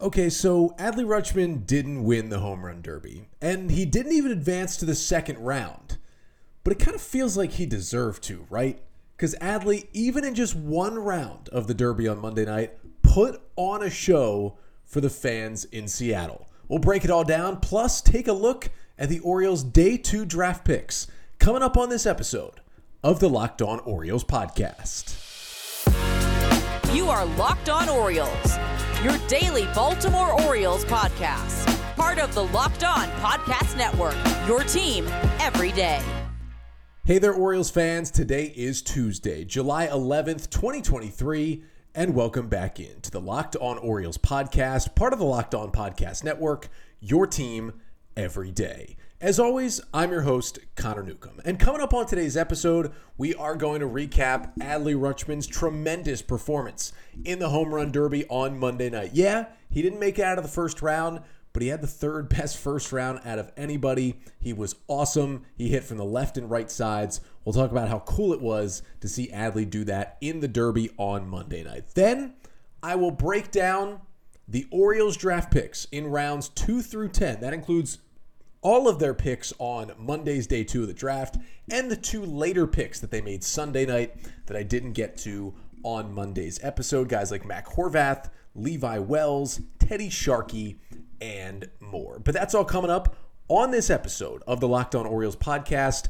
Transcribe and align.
Okay, 0.00 0.28
so 0.28 0.70
Adley 0.78 1.04
Rutschman 1.04 1.66
didn't 1.66 2.04
win 2.04 2.28
the 2.28 2.40
home 2.40 2.64
run 2.64 2.82
derby, 2.82 3.28
and 3.40 3.70
he 3.70 3.84
didn't 3.84 4.12
even 4.12 4.32
advance 4.32 4.76
to 4.76 4.84
the 4.84 4.94
second 4.94 5.38
round. 5.38 5.98
But 6.64 6.72
it 6.72 6.78
kind 6.80 6.94
of 6.94 7.00
feels 7.00 7.36
like 7.36 7.52
he 7.52 7.66
deserved 7.66 8.22
to, 8.24 8.46
right? 8.50 8.82
Because 9.16 9.36
Adley, 9.36 9.86
even 9.92 10.24
in 10.24 10.34
just 10.34 10.56
one 10.56 10.98
round 10.98 11.48
of 11.50 11.68
the 11.68 11.74
derby 11.74 12.08
on 12.08 12.20
Monday 12.20 12.44
night, 12.44 12.72
put 13.02 13.40
on 13.54 13.82
a 13.82 13.90
show 13.90 14.58
for 14.84 15.00
the 15.00 15.10
fans 15.10 15.64
in 15.66 15.86
Seattle. 15.86 16.48
We'll 16.68 16.80
break 16.80 17.04
it 17.04 17.10
all 17.10 17.24
down, 17.24 17.60
plus 17.60 18.00
take 18.00 18.26
a 18.26 18.32
look 18.32 18.70
at 18.98 19.08
the 19.08 19.20
Orioles' 19.20 19.62
day 19.62 19.96
two 19.96 20.24
draft 20.24 20.64
picks 20.64 21.06
coming 21.38 21.62
up 21.62 21.76
on 21.76 21.88
this 21.88 22.06
episode 22.06 22.60
of 23.02 23.20
the 23.20 23.28
Locked 23.28 23.62
On 23.62 23.78
Orioles 23.80 24.24
podcast. 24.24 25.20
You 26.94 27.08
are 27.08 27.26
Locked 27.26 27.68
On 27.68 27.88
Orioles, 27.88 28.56
your 29.04 29.18
daily 29.28 29.66
Baltimore 29.74 30.40
Orioles 30.44 30.82
podcast. 30.86 31.66
Part 31.94 32.18
of 32.18 32.34
the 32.34 32.44
Locked 32.44 32.84
On 32.84 33.06
Podcast 33.20 33.76
Network, 33.76 34.16
your 34.48 34.64
team 34.64 35.06
every 35.40 35.72
day. 35.72 36.02
Hey 37.04 37.18
there, 37.18 37.34
Orioles 37.34 37.70
fans. 37.70 38.10
Today 38.10 38.46
is 38.56 38.80
Tuesday, 38.80 39.44
July 39.44 39.88
11th, 39.88 40.48
2023, 40.48 41.62
and 41.94 42.14
welcome 42.14 42.48
back 42.48 42.80
into 42.80 43.10
the 43.10 43.20
Locked 43.20 43.56
On 43.56 43.76
Orioles 43.76 44.16
podcast, 44.16 44.94
part 44.94 45.12
of 45.12 45.18
the 45.18 45.26
Locked 45.26 45.54
On 45.54 45.70
Podcast 45.70 46.24
Network, 46.24 46.70
your 47.00 47.26
team 47.26 47.74
every 48.16 48.52
day. 48.52 48.96
As 49.24 49.40
always, 49.40 49.80
I'm 49.94 50.10
your 50.10 50.20
host, 50.20 50.58
Connor 50.76 51.02
Newcomb. 51.02 51.40
And 51.46 51.58
coming 51.58 51.80
up 51.80 51.94
on 51.94 52.04
today's 52.04 52.36
episode, 52.36 52.92
we 53.16 53.34
are 53.34 53.56
going 53.56 53.80
to 53.80 53.86
recap 53.86 54.54
Adley 54.58 54.94
Rutschman's 54.94 55.46
tremendous 55.46 56.20
performance 56.20 56.92
in 57.24 57.38
the 57.38 57.48
home 57.48 57.74
run 57.74 57.90
derby 57.90 58.26
on 58.26 58.58
Monday 58.58 58.90
night. 58.90 59.12
Yeah, 59.14 59.46
he 59.70 59.80
didn't 59.80 59.98
make 59.98 60.18
it 60.18 60.26
out 60.26 60.36
of 60.36 60.44
the 60.44 60.50
first 60.50 60.82
round, 60.82 61.22
but 61.54 61.62
he 61.62 61.68
had 61.68 61.80
the 61.80 61.86
third 61.86 62.28
best 62.36 62.58
first 62.58 62.92
round 62.92 63.20
out 63.24 63.38
of 63.38 63.50
anybody. 63.56 64.20
He 64.40 64.52
was 64.52 64.74
awesome. 64.88 65.46
He 65.54 65.70
hit 65.70 65.84
from 65.84 65.96
the 65.96 66.04
left 66.04 66.36
and 66.36 66.50
right 66.50 66.70
sides. 66.70 67.22
We'll 67.46 67.54
talk 67.54 67.70
about 67.70 67.88
how 67.88 68.00
cool 68.00 68.34
it 68.34 68.42
was 68.42 68.82
to 69.00 69.08
see 69.08 69.28
Adley 69.28 69.68
do 69.68 69.84
that 69.84 70.18
in 70.20 70.40
the 70.40 70.48
derby 70.48 70.90
on 70.98 71.26
Monday 71.30 71.64
night. 71.64 71.94
Then 71.94 72.34
I 72.82 72.96
will 72.96 73.10
break 73.10 73.50
down 73.50 74.02
the 74.46 74.66
Orioles 74.70 75.16
draft 75.16 75.50
picks 75.50 75.86
in 75.86 76.08
rounds 76.08 76.50
2 76.50 76.82
through 76.82 77.08
10. 77.08 77.40
That 77.40 77.54
includes 77.54 78.00
all 78.64 78.88
of 78.88 78.98
their 78.98 79.14
picks 79.14 79.52
on 79.58 79.92
Monday's 79.98 80.46
day 80.46 80.64
two 80.64 80.82
of 80.82 80.88
the 80.88 80.94
draft 80.94 81.36
and 81.70 81.90
the 81.90 81.96
two 81.96 82.24
later 82.24 82.66
picks 82.66 82.98
that 82.98 83.10
they 83.10 83.20
made 83.20 83.44
Sunday 83.44 83.84
night 83.84 84.16
that 84.46 84.56
I 84.56 84.62
didn't 84.62 84.94
get 84.94 85.16
to 85.18 85.54
on 85.84 86.12
Monday's 86.12 86.58
episode. 86.62 87.10
Guys 87.10 87.30
like 87.30 87.44
Mac 87.44 87.66
Horvath, 87.68 88.30
Levi 88.54 88.98
Wells, 88.98 89.60
Teddy 89.78 90.08
Sharkey, 90.08 90.80
and 91.20 91.68
more. 91.78 92.18
But 92.18 92.32
that's 92.32 92.54
all 92.54 92.64
coming 92.64 92.90
up 92.90 93.14
on 93.48 93.70
this 93.70 93.90
episode 93.90 94.42
of 94.46 94.60
the 94.60 94.68
Locked 94.68 94.94
On 94.94 95.06
Orioles 95.06 95.36
podcast, 95.36 96.08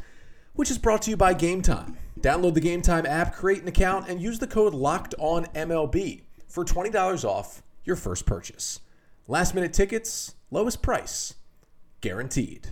which 0.54 0.70
is 0.70 0.78
brought 0.78 1.02
to 1.02 1.10
you 1.10 1.16
by 1.16 1.34
Gametime. 1.34 1.96
Download 2.20 2.54
the 2.54 2.60
Gametime 2.60 3.04
app, 3.04 3.34
create 3.34 3.62
an 3.62 3.68
account, 3.68 4.08
and 4.08 4.22
use 4.22 4.38
the 4.38 4.46
code 4.46 4.74
Locked 4.74 5.16
On 5.18 5.46
MLB 5.46 6.22
for 6.46 6.64
$20 6.64 7.24
off 7.24 7.64
your 7.84 7.96
first 7.96 8.26
purchase. 8.26 8.80
Last 9.26 9.56
minute 9.56 9.72
tickets, 9.72 10.36
lowest 10.52 10.82
price 10.82 11.34
guaranteed. 12.04 12.68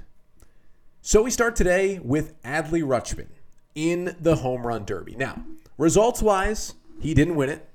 So 1.01 1.23
we 1.23 1.31
start 1.31 1.57
today 1.57 1.99
with 2.05 2.41
Adley 2.43 2.83
Rutschman 2.83 3.29
in 3.75 4.15
the 4.21 4.37
home 4.37 4.67
run 4.67 4.85
derby. 4.85 5.17
Now, 5.17 5.43
results 5.79 6.21
wise, 6.21 6.75
he 7.01 7.15
didn't 7.15 7.37
win 7.37 7.49
it. 7.49 7.67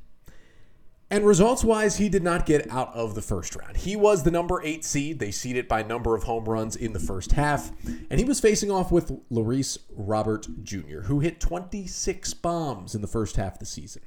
And 1.10 1.26
results 1.26 1.64
wise, 1.64 1.98
he 1.98 2.10
did 2.10 2.22
not 2.22 2.46
get 2.46 2.70
out 2.70 2.94
of 2.94 3.16
the 3.16 3.24
first 3.24 3.56
round. 3.56 3.78
He 3.78 3.96
was 3.96 4.22
the 4.22 4.30
number 4.30 4.62
eight 4.64 4.86
seed. 4.86 5.18
They 5.18 5.32
seeded 5.32 5.66
it 5.66 5.68
by 5.68 5.82
number 5.82 6.16
of 6.16 6.26
home 6.26 6.46
runs 6.46 6.76
in 6.76 6.94
the 6.94 7.00
first 7.00 7.32
half. 7.32 7.72
And 8.12 8.20
he 8.20 8.26
was 8.26 8.40
facing 8.40 8.70
off 8.70 8.92
with 8.92 9.12
Luis 9.32 9.80
Robert 9.90 10.46
Jr., 10.62 11.00
who 11.06 11.22
hit 11.22 11.40
26 11.40 12.36
bombs 12.36 12.94
in 12.94 13.02
the 13.02 13.08
first 13.08 13.36
half 13.36 13.54
of 13.54 13.60
the 13.60 13.66
season. 13.66 14.04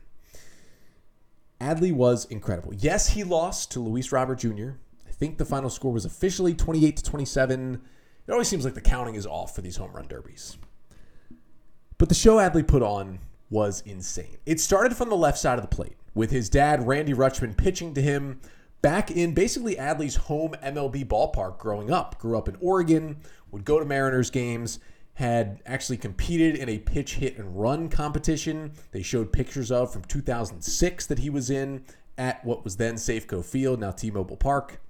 Adley 1.61 1.93
was 1.93 2.27
incredible. 2.27 2.73
Yes, 2.75 3.09
he 3.09 3.25
lost 3.25 3.73
to 3.73 3.81
Luis 3.81 4.13
Robert 4.13 4.39
Jr 4.39 4.75
think 5.21 5.37
the 5.37 5.45
final 5.45 5.71
score 5.71 5.93
was 5.93 6.07
officially 6.07 6.55
28 6.55 6.97
to 6.97 7.03
27. 7.05 7.81
It 8.27 8.33
always 8.33 8.49
seems 8.49 8.65
like 8.65 8.75
the 8.75 8.81
counting 8.81 9.15
is 9.15 9.27
off 9.27 9.55
for 9.55 9.61
these 9.61 9.77
home 9.77 9.93
run 9.93 10.09
derbies. 10.09 10.57
But 11.99 12.09
the 12.09 12.15
show 12.15 12.39
Adley 12.39 12.67
put 12.67 12.83
on 12.83 13.19
was 13.51 13.83
insane. 13.85 14.39
It 14.47 14.59
started 14.59 14.97
from 14.97 15.11
the 15.11 15.17
left 15.17 15.39
side 15.39 15.59
of 15.59 15.63
the 15.63 15.77
plate 15.77 15.97
with 16.15 16.31
his 16.31 16.49
dad, 16.49 16.87
Randy 16.87 17.13
Rutschman, 17.13 17.57
pitching 17.57 17.93
to 17.95 18.01
him 18.01 18.41
back 18.81 19.11
in 19.11 19.35
basically 19.35 19.77
Adley's 19.77 20.17
home 20.17 20.55
MLB 20.63 21.07
ballpark 21.07 21.59
growing 21.59 21.91
up. 21.91 22.19
Grew 22.19 22.39
up 22.39 22.49
in 22.49 22.57
Oregon, 22.61 23.19
would 23.51 23.67
go 23.67 23.79
to 23.79 23.85
Mariners 23.85 24.31
games, 24.31 24.79
had 25.15 25.61
actually 25.67 25.99
competed 25.99 26.57
in 26.57 26.71
a 26.71 26.79
pitch 26.79 27.17
hit 27.17 27.37
and 27.37 27.61
run 27.61 27.91
competition. 27.91 28.73
They 28.93 29.03
showed 29.03 29.33
pictures 29.33 29.71
of 29.71 29.93
from 29.93 30.05
2006 30.05 31.07
that 31.07 31.19
he 31.19 31.29
was 31.29 31.51
in 31.51 31.85
at 32.17 32.43
what 32.43 32.65
was 32.65 32.77
then 32.77 32.95
Safeco 32.95 33.45
Field, 33.45 33.81
now 33.81 33.91
T-Mobile 33.91 34.39
Park. 34.39 34.81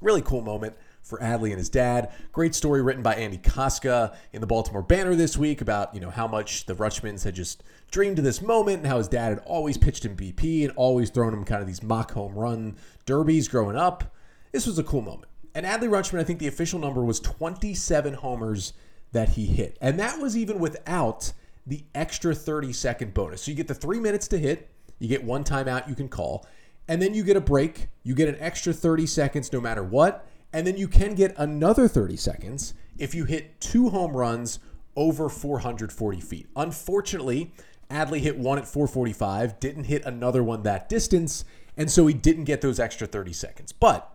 Really 0.00 0.22
cool 0.22 0.42
moment 0.42 0.76
for 1.02 1.18
Adley 1.18 1.50
and 1.50 1.58
his 1.58 1.68
dad. 1.68 2.12
Great 2.32 2.54
story 2.54 2.82
written 2.82 3.02
by 3.02 3.14
Andy 3.14 3.38
Kostka 3.38 4.14
in 4.32 4.40
the 4.40 4.46
Baltimore 4.46 4.82
Banner 4.82 5.14
this 5.14 5.36
week 5.36 5.60
about, 5.60 5.94
you 5.94 6.00
know, 6.00 6.10
how 6.10 6.28
much 6.28 6.66
the 6.66 6.74
Rutschmans 6.74 7.24
had 7.24 7.34
just 7.34 7.64
dreamed 7.90 8.18
of 8.18 8.24
this 8.24 8.42
moment 8.42 8.78
and 8.78 8.86
how 8.86 8.98
his 8.98 9.08
dad 9.08 9.30
had 9.30 9.38
always 9.40 9.78
pitched 9.78 10.04
him 10.04 10.16
BP 10.16 10.64
and 10.64 10.72
always 10.76 11.10
thrown 11.10 11.32
him 11.32 11.44
kind 11.44 11.60
of 11.60 11.66
these 11.66 11.82
mock 11.82 12.12
home 12.12 12.34
run 12.34 12.76
derbies 13.06 13.48
growing 13.48 13.76
up. 13.76 14.14
This 14.52 14.66
was 14.66 14.78
a 14.78 14.84
cool 14.84 15.02
moment. 15.02 15.30
And 15.54 15.66
Adley 15.66 15.88
Rutschman, 15.88 16.20
I 16.20 16.24
think 16.24 16.38
the 16.38 16.46
official 16.46 16.78
number 16.78 17.04
was 17.04 17.18
27 17.20 18.14
homers 18.14 18.74
that 19.12 19.30
he 19.30 19.46
hit. 19.46 19.76
And 19.80 19.98
that 19.98 20.20
was 20.20 20.36
even 20.36 20.58
without 20.58 21.32
the 21.66 21.84
extra 21.94 22.34
30 22.34 22.72
second 22.72 23.14
bonus. 23.14 23.42
So 23.42 23.50
you 23.50 23.56
get 23.56 23.68
the 23.68 23.74
three 23.74 23.98
minutes 23.98 24.28
to 24.28 24.38
hit, 24.38 24.70
you 24.98 25.08
get 25.08 25.24
one 25.24 25.44
timeout 25.44 25.88
you 25.88 25.94
can 25.94 26.08
call, 26.08 26.46
and 26.88 27.00
then 27.02 27.14
you 27.14 27.22
get 27.22 27.36
a 27.36 27.40
break. 27.40 27.88
You 28.02 28.14
get 28.14 28.28
an 28.28 28.36
extra 28.40 28.72
30 28.72 29.06
seconds 29.06 29.52
no 29.52 29.60
matter 29.60 29.82
what. 29.82 30.26
And 30.52 30.66
then 30.66 30.76
you 30.78 30.88
can 30.88 31.14
get 31.14 31.34
another 31.36 31.86
30 31.86 32.16
seconds 32.16 32.74
if 32.96 33.14
you 33.14 33.26
hit 33.26 33.60
two 33.60 33.90
home 33.90 34.16
runs 34.16 34.58
over 34.96 35.28
440 35.28 36.20
feet. 36.20 36.48
Unfortunately, 36.56 37.52
Adley 37.90 38.20
hit 38.20 38.38
one 38.38 38.58
at 38.58 38.66
445, 38.66 39.60
didn't 39.60 39.84
hit 39.84 40.04
another 40.04 40.42
one 40.42 40.62
that 40.62 40.88
distance, 40.88 41.44
and 41.76 41.90
so 41.90 42.06
he 42.06 42.14
didn't 42.14 42.44
get 42.44 42.60
those 42.60 42.80
extra 42.80 43.06
30 43.06 43.32
seconds. 43.32 43.72
But 43.72 44.10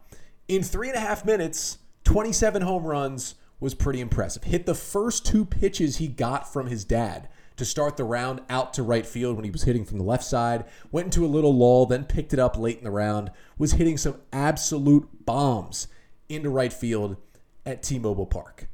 in 0.48 0.64
three 0.64 0.90
and 0.90 0.98
a 0.98 1.02
half 1.02 1.24
minutes, 1.24 1.78
27 2.04 2.64
home 2.64 2.84
runs 2.84 3.36
was 3.60 3.74
pretty 3.74 4.02
impressive. 4.02 4.44
Hit 4.44 4.66
the 4.66 4.76
first 4.76 5.26
two 5.26 5.46
pitches 5.46 5.98
he 5.98 6.08
got 6.08 6.52
from 6.52 6.68
his 6.68 6.84
dad 6.84 7.30
to 7.58 7.66
start 7.66 7.98
the 7.98 8.04
round 8.04 8.42
out 8.50 8.74
to 8.74 8.84
right 8.84 9.06
field 9.06 9.36
when 9.36 9.46
he 9.46 9.52
was 9.52 9.64
hitting 9.64 9.86
from 9.86 9.98
the 9.98 10.04
left 10.04 10.24
side. 10.24 10.66
Went 10.92 11.06
into 11.06 11.26
a 11.26 11.28
little 11.28 11.56
lull, 11.56 11.86
then 11.86 12.06
picked 12.06 12.34
it 12.34 12.40
up 12.40 12.58
late 12.58 12.78
in 12.78 12.84
the 12.84 12.92
round. 12.92 13.32
Was 13.58 13.74
hitting 13.74 13.98
some 13.98 14.16
absolute 14.32 15.08
bombs 15.26 15.88
into 16.30 16.50
right 16.50 16.74
field 16.74 17.18
at 17.66 17.84
T 17.84 18.00
Mobile 18.00 18.26
Park. 18.26 18.68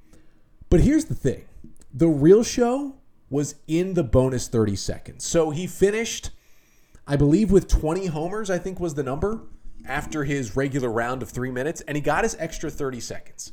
But 0.70 0.82
here's 0.82 1.06
the 1.06 1.16
thing 1.16 1.46
the 1.94 2.08
real 2.08 2.44
show 2.44 2.96
was 3.30 3.56
in 3.68 3.94
the 3.94 4.04
bonus 4.04 4.48
30 4.48 4.76
seconds. 4.76 5.26
So 5.26 5.52
he 5.52 5.68
finished, 5.68 6.32
I 7.08 7.16
believe, 7.16 7.52
with 7.52 7.68
20 7.68 8.08
homers, 8.08 8.50
I 8.50 8.58
think 8.58 8.80
was 8.80 8.96
the 8.96 9.04
number, 9.04 9.42
after 9.86 10.24
his 10.24 10.56
regular 10.56 10.90
round 10.90 11.22
of 11.22 11.30
three 11.30 11.52
minutes, 11.52 11.82
and 11.82 11.96
he 11.96 12.02
got 12.02 12.24
his 12.24 12.36
extra 12.40 12.70
30 12.70 13.00
seconds. 13.00 13.52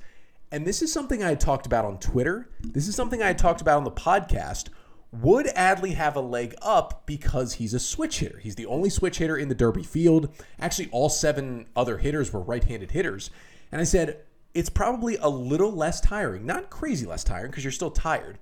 And 0.51 0.67
this 0.67 0.81
is 0.81 0.93
something 0.93 1.23
I 1.23 1.31
had 1.31 1.41
talked 1.41 1.67
about 1.67 1.85
on 1.85 1.99
Twitter. 1.99 2.49
This 2.61 2.89
is 2.89 2.95
something 2.95 3.23
I 3.23 3.29
had 3.29 3.39
talked 3.39 3.61
about 3.61 3.79
on 3.79 3.85
the 3.85 3.91
podcast 3.91 4.69
would 5.13 5.47
Adley 5.47 5.95
have 5.95 6.17
a 6.17 6.21
leg 6.21 6.55
up 6.61 7.07
because 7.07 7.55
he's 7.55 7.75
a 7.75 7.79
switch 7.79 8.19
hitter? 8.19 8.39
He's 8.39 8.57
the 8.57 8.67
only 8.67 8.91
switch 8.91 9.19
hitter 9.19 9.37
in 9.37 9.49
the 9.49 9.55
Derby 9.55 9.83
field. 9.83 10.29
Actually, 10.59 10.89
all 10.91 11.09
seven 11.09 11.67
other 11.75 11.99
hitters 11.99 12.33
were 12.33 12.41
right 12.41 12.65
handed 12.65 12.91
hitters. 12.91 13.31
And 13.73 13.81
I 13.81 13.85
said, 13.85 14.23
it's 14.55 14.71
probably 14.71 15.17
a 15.19 15.29
little 15.29 15.73
less 15.73 16.01
tiring. 16.01 16.47
Not 16.47 16.71
crazy 16.71 17.07
less 17.07 17.25
tiring 17.25 17.51
because 17.51 17.65
you're 17.65 17.73
still 17.73 17.91
tired, 17.91 18.39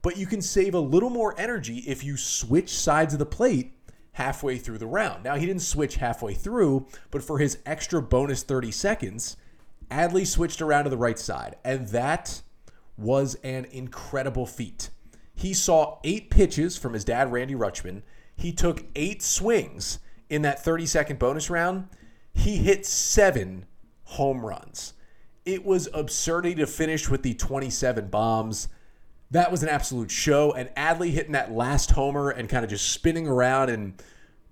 but 0.00 0.16
you 0.16 0.26
can 0.26 0.40
save 0.40 0.74
a 0.74 0.80
little 0.80 1.10
more 1.10 1.34
energy 1.38 1.78
if 1.86 2.04
you 2.04 2.16
switch 2.16 2.70
sides 2.70 3.12
of 3.12 3.18
the 3.18 3.26
plate 3.26 3.72
halfway 4.12 4.56
through 4.58 4.78
the 4.78 4.86
round. 4.86 5.24
Now, 5.24 5.34
he 5.34 5.44
didn't 5.44 5.62
switch 5.62 5.96
halfway 5.96 6.34
through, 6.34 6.86
but 7.10 7.22
for 7.22 7.38
his 7.38 7.58
extra 7.66 8.00
bonus 8.00 8.42
30 8.42 8.70
seconds, 8.70 9.36
Adley 9.90 10.26
switched 10.26 10.62
around 10.62 10.84
to 10.84 10.90
the 10.90 10.96
right 10.96 11.18
side. 11.18 11.56
And 11.64 11.88
that 11.88 12.42
was 12.96 13.34
an 13.42 13.66
incredible 13.66 14.46
feat. 14.46 14.90
He 15.36 15.52
saw 15.52 15.98
eight 16.02 16.30
pitches 16.30 16.78
from 16.78 16.94
his 16.94 17.04
dad, 17.04 17.30
Randy 17.30 17.54
Rutschman. 17.54 18.02
He 18.34 18.52
took 18.52 18.84
eight 18.96 19.22
swings 19.22 19.98
in 20.30 20.42
that 20.42 20.64
30 20.64 20.86
second 20.86 21.18
bonus 21.18 21.50
round. 21.50 21.88
He 22.32 22.56
hit 22.56 22.86
seven 22.86 23.66
home 24.04 24.44
runs. 24.44 24.94
It 25.44 25.64
was 25.64 25.88
absurdity 25.94 26.54
to 26.56 26.66
finish 26.66 27.08
with 27.08 27.22
the 27.22 27.34
27 27.34 28.08
bombs. 28.08 28.68
That 29.30 29.50
was 29.52 29.62
an 29.62 29.68
absolute 29.68 30.10
show. 30.10 30.52
And 30.52 30.70
Adley 30.70 31.10
hitting 31.10 31.32
that 31.32 31.52
last 31.52 31.90
homer 31.92 32.30
and 32.30 32.48
kind 32.48 32.64
of 32.64 32.70
just 32.70 32.90
spinning 32.90 33.28
around 33.28 33.68
and 33.68 34.02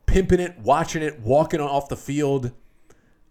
pimping 0.07 0.39
it, 0.39 0.59
watching 0.59 1.03
it, 1.03 1.19
walking 1.21 1.61
off 1.61 1.89
the 1.89 1.97
field. 1.97 2.53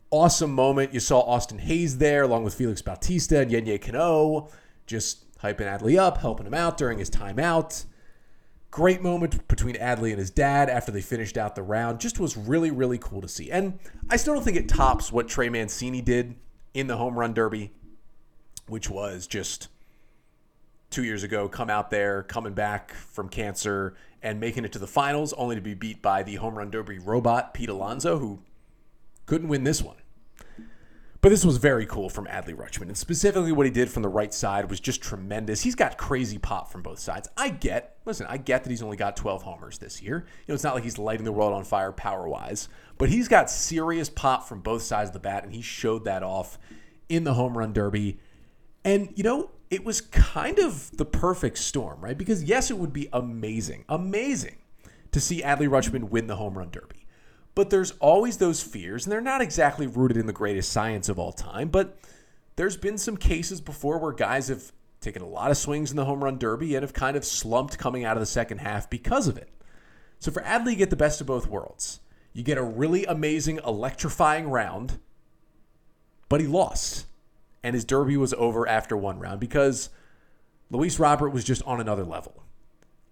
awesome 0.09 0.51
moment. 0.51 0.93
You 0.93 0.99
saw 0.99 1.21
Austin 1.21 1.59
Hays 1.59 1.99
there, 1.99 2.23
along 2.23 2.43
with 2.43 2.53
Felix 2.55 2.81
Bautista 2.81 3.39
and 3.39 3.51
Yennier 3.51 3.79
Cano, 3.81 4.49
just 4.85 5.25
hyping 5.43 5.67
Adley 5.67 5.97
up, 5.97 6.19
helping 6.19 6.47
him 6.47 6.53
out 6.53 6.77
during 6.77 6.99
his 6.99 7.09
timeout. 7.09 7.85
Great 8.71 9.01
moment 9.01 9.47
between 9.47 9.75
Adley 9.75 10.09
and 10.09 10.19
his 10.19 10.31
dad 10.31 10.69
after 10.69 10.91
they 10.91 11.01
finished 11.01 11.37
out 11.37 11.55
the 11.55 11.61
round. 11.61 11.99
Just 11.99 12.19
was 12.19 12.35
really, 12.35 12.71
really 12.71 12.97
cool 12.97 13.21
to 13.21 13.27
see. 13.27 13.51
And 13.51 13.77
I 14.09 14.17
still 14.17 14.33
don't 14.33 14.43
think 14.43 14.57
it 14.57 14.67
tops 14.67 15.11
what 15.11 15.27
Trey 15.27 15.49
Mancini 15.49 16.01
did 16.01 16.35
in 16.73 16.87
the 16.87 16.97
home 16.97 17.19
run 17.19 17.33
derby, 17.33 17.71
which 18.67 18.89
was 18.89 19.27
just 19.27 19.67
two 20.89 21.03
years 21.03 21.23
ago, 21.23 21.49
come 21.49 21.69
out 21.69 21.91
there, 21.91 22.23
coming 22.23 22.53
back 22.53 22.93
from 22.93 23.27
cancer 23.27 23.95
and 24.21 24.39
making 24.39 24.63
it 24.63 24.71
to 24.71 24.79
the 24.79 24.87
finals, 24.87 25.33
only 25.33 25.55
to 25.55 25.61
be 25.61 25.73
beat 25.73 26.01
by 26.01 26.23
the 26.23 26.35
home 26.35 26.57
run 26.57 26.71
derby 26.71 26.97
robot, 26.97 27.53
Pete 27.53 27.69
Alonso, 27.69 28.17
who 28.19 28.39
couldn't 29.25 29.49
win 29.49 29.63
this 29.63 29.81
one. 29.81 29.97
But 31.23 31.29
this 31.29 31.45
was 31.45 31.55
very 31.55 31.85
cool 31.85 32.09
from 32.09 32.25
Adley 32.25 32.53
Rutschman. 32.53 32.89
And 32.89 32.97
specifically 32.97 33.53
what 33.53 33.65
he 33.65 33.71
did 33.71 33.89
from 33.89 34.03
the 34.03 34.09
right 34.09 34.33
side 34.33 34.69
was 34.69 34.81
just 34.81 35.01
tremendous. 35.01 35.61
He's 35.61 35.73
got 35.73 35.97
crazy 35.97 36.37
pop 36.37 36.69
from 36.69 36.81
both 36.81 36.99
sides. 36.99 37.29
I 37.37 37.47
get, 37.47 37.95
listen, 38.03 38.27
I 38.29 38.35
get 38.35 38.65
that 38.65 38.69
he's 38.69 38.83
only 38.83 38.97
got 38.97 39.15
12 39.15 39.41
homers 39.41 39.77
this 39.77 40.01
year. 40.01 40.17
You 40.17 40.43
know, 40.49 40.55
it's 40.55 40.65
not 40.65 40.75
like 40.75 40.83
he's 40.83 40.97
lighting 40.97 41.23
the 41.23 41.31
world 41.31 41.53
on 41.53 41.63
fire 41.63 41.93
power 41.93 42.27
wise, 42.27 42.67
but 42.97 43.07
he's 43.07 43.29
got 43.29 43.49
serious 43.49 44.09
pop 44.09 44.49
from 44.49 44.59
both 44.59 44.81
sides 44.81 45.11
of 45.11 45.13
the 45.13 45.21
bat, 45.21 45.45
and 45.45 45.53
he 45.53 45.61
showed 45.61 46.03
that 46.03 46.23
off 46.23 46.59
in 47.07 47.23
the 47.23 47.35
home 47.35 47.57
run 47.57 47.71
derby. 47.71 48.19
And, 48.83 49.13
you 49.15 49.23
know, 49.23 49.51
it 49.69 49.85
was 49.85 50.01
kind 50.01 50.59
of 50.59 50.91
the 50.97 51.05
perfect 51.05 51.57
storm, 51.57 52.01
right? 52.01 52.17
Because, 52.17 52.43
yes, 52.43 52.69
it 52.69 52.77
would 52.77 52.91
be 52.91 53.07
amazing, 53.13 53.85
amazing 53.87 54.57
to 55.13 55.21
see 55.21 55.41
Adley 55.41 55.69
Rutschman 55.69 56.09
win 56.09 56.27
the 56.27 56.35
home 56.35 56.57
run 56.57 56.69
derby. 56.69 57.02
But 57.55 57.69
there's 57.69 57.91
always 57.99 58.37
those 58.37 58.63
fears, 58.63 59.05
and 59.05 59.11
they're 59.11 59.21
not 59.21 59.41
exactly 59.41 59.85
rooted 59.85 60.17
in 60.17 60.25
the 60.25 60.33
greatest 60.33 60.71
science 60.71 61.07
of 61.07 61.19
all 61.19 61.31
time, 61.31 61.69
but 61.69 61.97
there's 62.55 62.77
been 62.77 62.97
some 62.97 63.17
cases 63.17 63.61
before 63.61 63.99
where 63.99 64.11
guys 64.11 64.47
have 64.47 64.71
taken 65.01 65.21
a 65.21 65.27
lot 65.27 65.51
of 65.51 65.57
swings 65.57 65.91
in 65.91 65.97
the 65.97 66.05
home 66.05 66.23
run 66.23 66.37
derby 66.37 66.75
and 66.75 66.83
have 66.83 66.93
kind 66.93 67.17
of 67.17 67.25
slumped 67.25 67.77
coming 67.77 68.05
out 68.05 68.17
of 68.17 68.21
the 68.21 68.27
second 68.27 68.59
half 68.59 68.89
because 68.89 69.27
of 69.27 69.37
it. 69.37 69.49
So 70.19 70.31
for 70.31 70.41
Adley, 70.41 70.71
you 70.71 70.77
get 70.77 70.89
the 70.89 70.95
best 70.95 71.21
of 71.21 71.27
both 71.27 71.47
worlds. 71.47 71.99
You 72.31 72.43
get 72.43 72.57
a 72.57 72.63
really 72.63 73.05
amazing, 73.05 73.59
electrifying 73.65 74.49
round, 74.49 74.99
but 76.29 76.41
he 76.41 76.47
lost. 76.47 77.05
And 77.61 77.75
his 77.75 77.85
derby 77.85 78.17
was 78.17 78.33
over 78.33 78.67
after 78.67 78.97
one 78.97 79.19
round 79.19 79.39
because 79.39 79.89
Luis 80.69 80.99
Robert 80.99 81.29
was 81.29 81.43
just 81.43 81.61
on 81.63 81.79
another 81.79 82.03
level. 82.03 82.43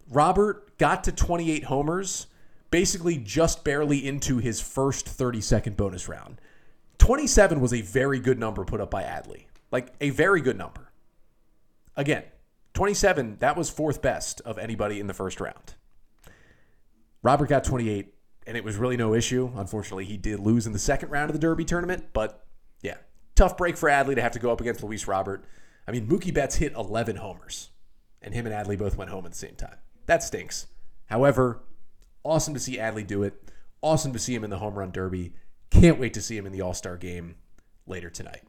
Robert 0.09 0.77
got 0.77 1.03
to 1.05 1.11
28 1.11 1.65
homers 1.65 2.27
basically 2.71 3.17
just 3.17 3.63
barely 3.63 4.05
into 4.05 4.37
his 4.37 4.59
first 4.59 5.07
30 5.07 5.41
second 5.41 5.77
bonus 5.77 6.07
round. 6.07 6.41
27 6.97 7.59
was 7.59 7.73
a 7.73 7.81
very 7.81 8.19
good 8.19 8.39
number 8.39 8.63
put 8.63 8.81
up 8.81 8.89
by 8.89 9.03
Adley. 9.03 9.43
Like 9.71 9.93
a 10.01 10.09
very 10.09 10.41
good 10.41 10.57
number. 10.57 10.91
Again, 11.95 12.23
27, 12.73 13.37
that 13.39 13.57
was 13.57 13.69
fourth 13.69 14.01
best 14.01 14.41
of 14.41 14.57
anybody 14.57 14.99
in 14.99 15.07
the 15.07 15.13
first 15.13 15.41
round. 15.41 15.75
Robert 17.21 17.49
got 17.49 17.63
28, 17.63 18.13
and 18.47 18.57
it 18.57 18.63
was 18.63 18.77
really 18.77 18.97
no 18.97 19.13
issue. 19.13 19.51
Unfortunately, 19.55 20.05
he 20.05 20.17
did 20.17 20.39
lose 20.39 20.65
in 20.65 20.73
the 20.73 20.79
second 20.79 21.09
round 21.09 21.29
of 21.29 21.33
the 21.33 21.39
Derby 21.39 21.65
tournament, 21.65 22.05
but 22.13 22.45
yeah, 22.81 22.97
tough 23.35 23.57
break 23.57 23.77
for 23.77 23.89
Adley 23.89 24.15
to 24.15 24.21
have 24.21 24.31
to 24.31 24.39
go 24.39 24.51
up 24.51 24.61
against 24.61 24.83
Luis 24.83 25.07
Robert. 25.07 25.43
I 25.87 25.91
mean, 25.91 26.07
Mookie 26.07 26.33
Betts 26.33 26.55
hit 26.55 26.73
11 26.73 27.17
homers, 27.17 27.69
and 28.21 28.33
him 28.33 28.47
and 28.47 28.55
Adley 28.55 28.77
both 28.77 28.97
went 28.97 29.11
home 29.11 29.25
at 29.25 29.31
the 29.31 29.37
same 29.37 29.55
time. 29.55 29.75
That 30.05 30.23
stinks. 30.23 30.67
However, 31.07 31.61
Awesome 32.23 32.53
to 32.53 32.59
see 32.59 32.77
Adley 32.77 33.05
do 33.05 33.23
it. 33.23 33.33
Awesome 33.81 34.13
to 34.13 34.19
see 34.19 34.35
him 34.35 34.43
in 34.43 34.49
the 34.49 34.59
home 34.59 34.77
run 34.77 34.91
derby. 34.91 35.33
Can't 35.69 35.99
wait 35.99 36.13
to 36.13 36.21
see 36.21 36.37
him 36.37 36.45
in 36.45 36.51
the 36.51 36.61
All 36.61 36.73
Star 36.73 36.97
game 36.97 37.35
later 37.87 38.09
tonight. 38.09 38.43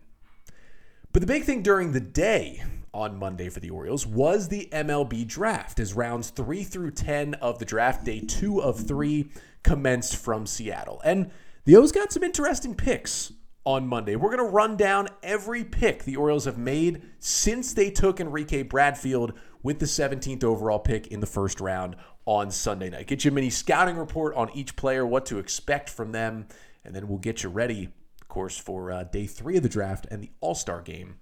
But 1.13 1.21
the 1.21 1.27
big 1.27 1.45
thing 1.45 1.63
during 1.63 1.93
the 1.93 2.01
day 2.01 2.63
on 2.95 3.19
Monday 3.19 3.49
for 3.49 3.61
the 3.61 3.71
Orioles 3.71 4.07
was 4.07 4.49
the 4.49 4.69
MLB 4.73 5.27
draft, 5.27 5.79
as 5.79 5.95
rounds 5.95 6.31
three 6.31 6.65
through 6.65 6.91
10 6.93 7.35
of 7.35 7.59
the 7.59 7.65
draft, 7.65 8.05
day 8.05 8.21
two 8.21 8.63
of 8.63 8.87
three, 8.87 9.31
commenced 9.63 10.17
from 10.17 10.47
Seattle. 10.47 11.01
And 11.05 11.31
the 11.65 11.77
O's 11.77 11.93
got 11.93 12.13
some 12.13 12.23
interesting 12.23 12.75
picks 12.75 13.33
on 13.65 13.87
Monday. 13.87 14.17
We're 14.17 14.35
going 14.35 14.45
to 14.45 14.55
run 14.55 14.77
down 14.77 15.09
every 15.23 15.65
pick 15.65 16.05
the 16.05 16.17
Orioles 16.17 16.47
have 16.47 16.59
made 16.59 17.03
since 17.19 17.73
they 17.73 17.91
took 17.91 18.21
Enrique 18.21 18.63
Bradfield 18.63 19.35
with 19.63 19.79
the 19.79 19.87
17th 19.87 20.43
overall 20.43 20.81
pick 20.81 21.07
in 21.07 21.21
the 21.21 21.27
first 21.27 21.61
round 21.61 21.95
on 22.25 22.51
Sunday 22.51 22.91
night. 22.91 23.07
Get 23.07 23.25
you 23.25 23.31
a 23.31 23.35
mini 23.35 23.51
scouting 23.51 23.97
report 23.97 24.35
on 24.35 24.51
each 24.55 24.77
player, 24.77 25.07
what 25.07 25.27
to 25.27 25.39
expect 25.39 25.91
from 25.91 26.13
them, 26.13 26.47
and 26.85 26.95
then 26.95 27.09
we'll 27.09 27.19
get 27.19 27.43
you 27.43 27.49
ready, 27.49 27.89
of 28.21 28.29
course, 28.29 28.57
for 28.57 28.93
uh, 28.93 29.05
day 29.05 29.27
three 29.27 29.57
of 29.57 29.63
the 29.63 29.69
draft 29.69 30.07
and 30.11 30.23
the 30.23 30.31
All 30.41 30.55
Star 30.55 30.81
game 30.81 31.17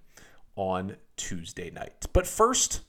on 0.55 0.95
Tuesday 1.17 1.71
night. 1.71 2.05
But 2.13 2.27
first, 2.27 2.81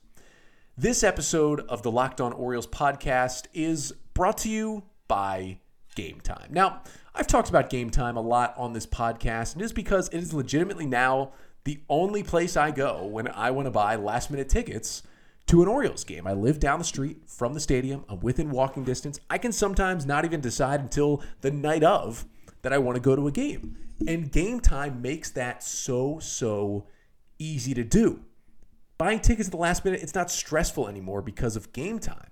this 0.76 1.02
episode 1.02 1.60
of 1.68 1.82
the 1.82 1.90
Locked 1.90 2.20
On 2.20 2.32
Orioles 2.32 2.66
podcast 2.66 3.46
is 3.54 3.92
brought 4.14 4.38
to 4.38 4.48
you 4.48 4.84
by 5.08 5.58
Gametime. 5.96 6.50
Now, 6.50 6.82
I've 7.14 7.26
talked 7.26 7.50
about 7.50 7.70
Gametime 7.70 8.16
a 8.16 8.20
lot 8.20 8.54
on 8.56 8.72
this 8.72 8.86
podcast, 8.86 9.52
and 9.52 9.62
it 9.62 9.66
is 9.66 9.72
because 9.72 10.08
it 10.08 10.18
is 10.18 10.32
legitimately 10.32 10.86
now 10.86 11.32
the 11.64 11.80
only 11.88 12.22
place 12.22 12.56
I 12.56 12.70
go 12.70 13.04
when 13.04 13.28
I 13.28 13.50
want 13.50 13.66
to 13.66 13.70
buy 13.70 13.96
last 13.96 14.30
minute 14.30 14.48
tickets 14.48 15.02
to 15.52 15.60
an 15.60 15.68
Orioles 15.68 16.02
game. 16.02 16.26
I 16.26 16.32
live 16.32 16.58
down 16.58 16.78
the 16.78 16.84
street 16.84 17.24
from 17.26 17.52
the 17.52 17.60
stadium. 17.60 18.06
I'm 18.08 18.20
within 18.20 18.50
walking 18.50 18.84
distance. 18.84 19.20
I 19.28 19.36
can 19.36 19.52
sometimes 19.52 20.06
not 20.06 20.24
even 20.24 20.40
decide 20.40 20.80
until 20.80 21.22
the 21.42 21.50
night 21.50 21.84
of 21.84 22.24
that 22.62 22.72
I 22.72 22.78
want 22.78 22.96
to 22.96 23.02
go 23.02 23.14
to 23.14 23.28
a 23.28 23.30
game. 23.30 23.76
And 24.08 24.32
Gametime 24.32 25.02
makes 25.02 25.30
that 25.32 25.62
so, 25.62 26.18
so 26.20 26.86
easy 27.38 27.74
to 27.74 27.84
do. 27.84 28.20
Buying 28.96 29.20
tickets 29.20 29.46
at 29.46 29.50
the 29.50 29.58
last 29.58 29.84
minute, 29.84 30.00
it's 30.02 30.14
not 30.14 30.30
stressful 30.30 30.88
anymore 30.88 31.20
because 31.20 31.54
of 31.54 31.70
Gametime. 31.74 32.28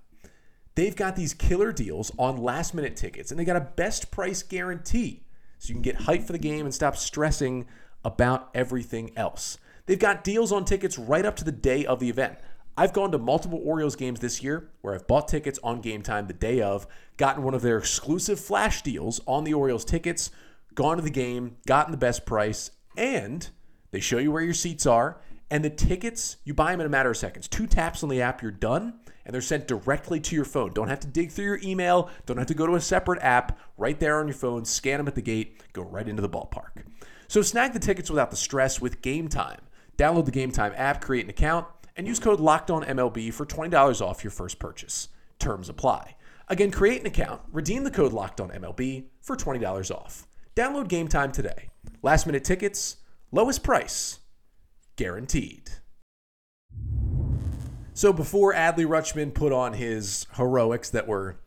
They've 0.73 0.95
got 0.95 1.15
these 1.15 1.35
killer 1.35 1.71
deals 1.71 2.11
on 2.17 2.37
last 2.37 2.73
minute 2.73 2.95
tickets, 2.95 3.29
and 3.29 3.39
they 3.39 3.45
got 3.45 3.55
a 3.55 3.61
best 3.61 4.09
price 4.09 4.41
guarantee. 4.41 5.21
So 5.59 5.67
you 5.67 5.75
can 5.75 5.83
get 5.83 5.99
hyped 5.99 6.25
for 6.25 6.33
the 6.33 6.39
game 6.39 6.65
and 6.65 6.73
stop 6.73 6.97
stressing 6.97 7.67
about 8.03 8.49
everything 8.55 9.11
else. 9.15 9.59
They've 9.85 9.99
got 9.99 10.23
deals 10.23 10.51
on 10.51 10.65
tickets 10.65 10.97
right 10.97 11.25
up 11.25 11.35
to 11.35 11.43
the 11.43 11.51
day 11.51 11.85
of 11.85 11.99
the 11.99 12.09
event. 12.09 12.39
I've 12.81 12.93
gone 12.93 13.11
to 13.11 13.19
multiple 13.19 13.61
Orioles 13.63 13.95
games 13.95 14.21
this 14.21 14.41
year 14.41 14.71
where 14.81 14.95
I've 14.95 15.05
bought 15.05 15.27
tickets 15.27 15.59
on 15.63 15.83
Gametime 15.83 16.25
the 16.25 16.33
day 16.33 16.63
of, 16.63 16.87
gotten 17.15 17.43
one 17.43 17.53
of 17.53 17.61
their 17.61 17.77
exclusive 17.77 18.39
flash 18.39 18.81
deals 18.81 19.21
on 19.27 19.43
the 19.43 19.53
Orioles 19.53 19.85
tickets, 19.85 20.31
gone 20.73 20.97
to 20.97 21.03
the 21.03 21.11
game, 21.11 21.57
gotten 21.67 21.91
the 21.91 21.97
best 21.99 22.25
price, 22.25 22.71
and 22.97 23.47
they 23.91 23.99
show 23.99 24.17
you 24.17 24.31
where 24.31 24.41
your 24.41 24.55
seats 24.55 24.87
are. 24.87 25.21
And 25.51 25.63
the 25.63 25.69
tickets, 25.69 26.37
you 26.43 26.55
buy 26.55 26.71
them 26.71 26.79
in 26.79 26.87
a 26.87 26.89
matter 26.89 27.11
of 27.11 27.17
seconds. 27.17 27.47
Two 27.47 27.67
taps 27.67 28.01
on 28.01 28.09
the 28.09 28.23
app, 28.23 28.41
you're 28.41 28.49
done, 28.49 28.95
and 29.25 29.33
they're 29.35 29.41
sent 29.41 29.67
directly 29.67 30.19
to 30.19 30.35
your 30.35 30.43
phone. 30.43 30.73
Don't 30.73 30.87
have 30.87 31.01
to 31.01 31.07
dig 31.07 31.29
through 31.29 31.45
your 31.45 31.59
email, 31.61 32.09
don't 32.25 32.39
have 32.39 32.47
to 32.47 32.55
go 32.55 32.65
to 32.65 32.73
a 32.73 32.81
separate 32.81 33.21
app. 33.21 33.59
Right 33.77 33.99
there 33.99 34.19
on 34.19 34.27
your 34.27 34.33
phone, 34.33 34.65
scan 34.65 34.97
them 34.97 35.07
at 35.07 35.13
the 35.13 35.21
gate, 35.21 35.61
go 35.73 35.83
right 35.83 36.07
into 36.07 36.23
the 36.23 36.29
ballpark. 36.29 36.83
So 37.27 37.43
snag 37.43 37.73
the 37.73 37.79
tickets 37.79 38.09
without 38.09 38.31
the 38.31 38.37
stress 38.37 38.81
with 38.81 39.03
Gametime. 39.03 39.59
Download 39.99 40.25
the 40.25 40.31
Gametime 40.31 40.73
app, 40.75 40.99
create 40.99 41.25
an 41.25 41.29
account 41.29 41.67
and 41.95 42.07
use 42.07 42.19
code 42.19 42.39
LOCKEDONMLB 42.39 43.33
for 43.33 43.45
$20 43.45 44.01
off 44.01 44.23
your 44.23 44.31
first 44.31 44.59
purchase. 44.59 45.09
Terms 45.39 45.69
apply. 45.69 46.15
Again, 46.47 46.71
create 46.71 47.01
an 47.01 47.07
account, 47.07 47.41
redeem 47.51 47.83
the 47.83 47.91
code 47.91 48.11
LOCKEDONMLB 48.11 49.05
for 49.21 49.35
$20 49.35 49.95
off. 49.95 50.27
Download 50.55 50.87
Gametime 50.87 51.31
today. 51.31 51.69
Last 52.01 52.25
minute 52.25 52.43
tickets, 52.43 52.97
lowest 53.31 53.63
price, 53.63 54.19
guaranteed. 54.95 55.69
So 57.93 58.11
before 58.11 58.53
Adley 58.53 58.85
Rutschman 58.85 59.33
put 59.33 59.51
on 59.53 59.73
his 59.73 60.25
heroics 60.35 60.89
that 60.89 61.07
were 61.07 61.39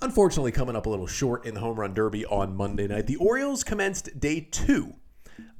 unfortunately 0.00 0.52
coming 0.52 0.76
up 0.76 0.86
a 0.86 0.90
little 0.90 1.06
short 1.06 1.44
in 1.44 1.54
the 1.54 1.60
home 1.60 1.78
run 1.78 1.94
derby 1.94 2.24
on 2.26 2.56
Monday 2.56 2.86
night, 2.86 3.06
the 3.06 3.16
Orioles 3.16 3.64
commenced 3.64 4.20
day 4.20 4.40
two 4.40 4.94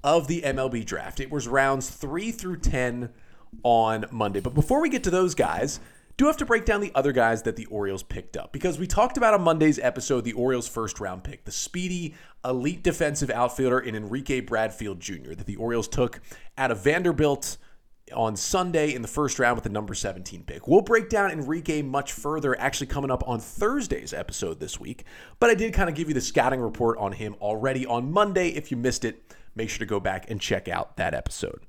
of 0.05 0.29
the 0.29 0.43
MLB 0.43 0.85
draft. 0.85 1.21
It 1.21 1.31
was 1.31 1.49
rounds 1.49 1.91
three 1.91 2.31
through 2.31 2.59
10 2.59 3.11
on 3.63 4.07
Monday. 4.11 4.41
But 4.41 4.55
before 4.55 4.81
we 4.81 4.89
get 4.89 5.05
to 5.05 5.11
those 5.11 5.35
guys, 5.35 5.81
do 6.19 6.27
have 6.27 6.37
to 6.39 6.45
break 6.45 6.65
down 6.65 6.81
the 6.81 6.91
other 6.97 7.13
guys 7.13 7.43
that 7.45 7.55
the 7.55 7.67
Orioles 7.67 8.03
picked 8.03 8.37
up 8.37 8.53
because 8.53 8.77
we 8.77 8.89
talked 8.89 9.17
about 9.17 9.35
on 9.35 9.43
Monday's 9.43 9.79
episode 9.79 10.25
the 10.25 10.33
Orioles' 10.33 10.67
first 10.67 10.99
round 10.99 11.23
pick, 11.23 11.45
the 11.45 11.53
speedy, 11.53 12.15
elite 12.45 12.83
defensive 12.83 13.31
outfielder 13.31 13.79
in 13.79 13.95
Enrique 13.95 14.41
Bradfield 14.41 14.99
Jr., 14.99 15.35
that 15.35 15.47
the 15.47 15.57
Orioles 15.57 15.87
took 15.87 16.21
out 16.59 16.73
of 16.73 16.83
Vanderbilt 16.83 17.57
on 18.13 18.37
Sunday 18.37 18.95
in 18.95 19.03
the 19.03 19.09
first 19.09 19.39
round 19.39 19.57
with 19.57 19.65
the 19.65 19.71
number 19.71 19.95
17 19.95 20.43
pick. 20.43 20.67
We'll 20.67 20.81
break 20.81 21.09
down 21.09 21.31
Enrique 21.31 21.83
much 21.83 22.13
further, 22.13 22.59
actually 22.59 22.89
coming 22.89 23.11
up 23.11 23.27
on 23.29 23.39
Thursday's 23.39 24.13
episode 24.13 24.59
this 24.59 24.81
week. 24.81 25.05
But 25.39 25.51
I 25.51 25.55
did 25.55 25.73
kind 25.73 25.89
of 25.89 25.95
give 25.95 26.09
you 26.09 26.15
the 26.15 26.21
scouting 26.21 26.61
report 26.61 26.99
on 26.99 27.13
him 27.13 27.37
already 27.41 27.87
on 27.87 28.11
Monday. 28.11 28.49
If 28.49 28.71
you 28.71 28.77
missed 28.77 29.05
it, 29.05 29.23
make 29.55 29.71
sure 29.71 29.81
to 29.81 29.87
go 29.87 30.01
back 30.01 30.31
and 30.31 30.41
check 30.41 30.69
out 30.69 30.97
that 30.97 31.15
episode. 31.15 31.61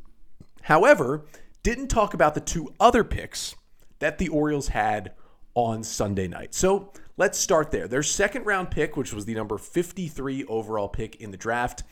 However, 0.63 1.25
didn't 1.63 1.87
talk 1.87 2.13
about 2.13 2.33
the 2.33 2.41
two 2.41 2.73
other 2.79 3.03
picks 3.03 3.55
that 3.99 4.17
the 4.17 4.29
Orioles 4.29 4.69
had 4.69 5.13
on 5.55 5.83
Sunday 5.83 6.27
night. 6.27 6.53
So 6.53 6.91
let's 7.17 7.37
start 7.37 7.71
there. 7.71 7.87
Their 7.87 8.03
second 8.03 8.45
round 8.45 8.71
pick, 8.71 8.95
which 8.95 9.13
was 9.13 9.25
the 9.25 9.35
number 9.35 9.57
53 9.57 10.45
overall 10.45 10.87
pick 10.87 11.15
in 11.17 11.31
the 11.31 11.37
draft, 11.37 11.83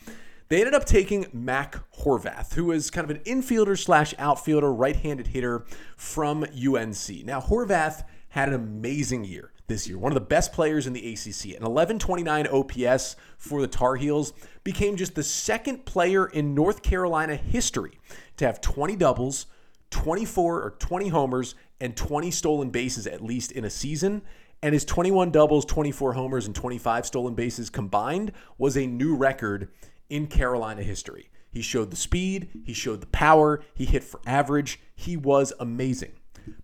They 0.49 0.59
ended 0.59 0.73
up 0.73 0.85
taking 0.85 1.25
Mac 1.33 1.75
Horvath, 1.99 2.53
who 2.53 2.71
is 2.71 2.89
kind 2.89 3.09
of 3.09 3.15
an 3.15 3.21
infielder 3.23 3.77
slash 3.77 4.13
outfielder, 4.17 4.71
right 4.71 4.95
handed 4.95 5.27
hitter 5.27 5.65
from 5.97 6.43
UNC. 6.43 7.25
Now, 7.25 7.41
Horvath 7.41 8.05
had 8.29 8.47
an 8.47 8.55
amazing 8.55 9.25
year 9.25 9.51
this 9.67 9.89
year, 9.89 9.97
one 9.97 10.11
of 10.11 10.15
the 10.15 10.21
best 10.21 10.53
players 10.53 10.87
in 10.87 10.93
the 10.93 11.13
ACC. 11.13 11.57
An 11.57 11.65
1129 11.65 12.47
OPS 12.47 13.17
for 13.37 13.59
the 13.59 13.67
Tar 13.67 13.97
Heels 13.97 14.31
became 14.63 14.95
just 14.95 15.15
the 15.15 15.23
second 15.23 15.85
player 15.85 16.27
in 16.27 16.55
North 16.55 16.81
Carolina 16.81 17.35
history 17.35 17.99
to 18.37 18.45
have 18.45 18.61
20 18.61 18.95
doubles, 18.95 19.47
24 19.91 20.63
or 20.63 20.71
20 20.71 21.09
homers, 21.09 21.55
and 21.79 21.95
20 21.95 22.31
stolen 22.31 22.69
bases 22.69 23.07
at 23.07 23.23
least 23.23 23.51
in 23.51 23.65
a 23.65 23.69
season. 23.69 24.21
And 24.63 24.73
his 24.73 24.85
21 24.85 25.31
doubles, 25.31 25.65
24 25.65 26.13
homers, 26.13 26.47
and 26.47 26.55
25 26.55 27.05
stolen 27.05 27.35
bases 27.35 27.69
combined 27.69 28.31
was 28.57 28.75
a 28.75 28.87
new 28.87 29.15
record 29.15 29.69
in 30.09 30.27
Carolina 30.27 30.81
history. 30.81 31.29
He 31.51 31.61
showed 31.61 31.91
the 31.91 31.97
speed, 31.97 32.49
he 32.65 32.73
showed 32.73 33.01
the 33.01 33.07
power, 33.07 33.61
he 33.73 33.85
hit 33.85 34.03
for 34.03 34.19
average. 34.25 34.79
He 34.95 35.15
was 35.15 35.53
amazing. 35.59 36.13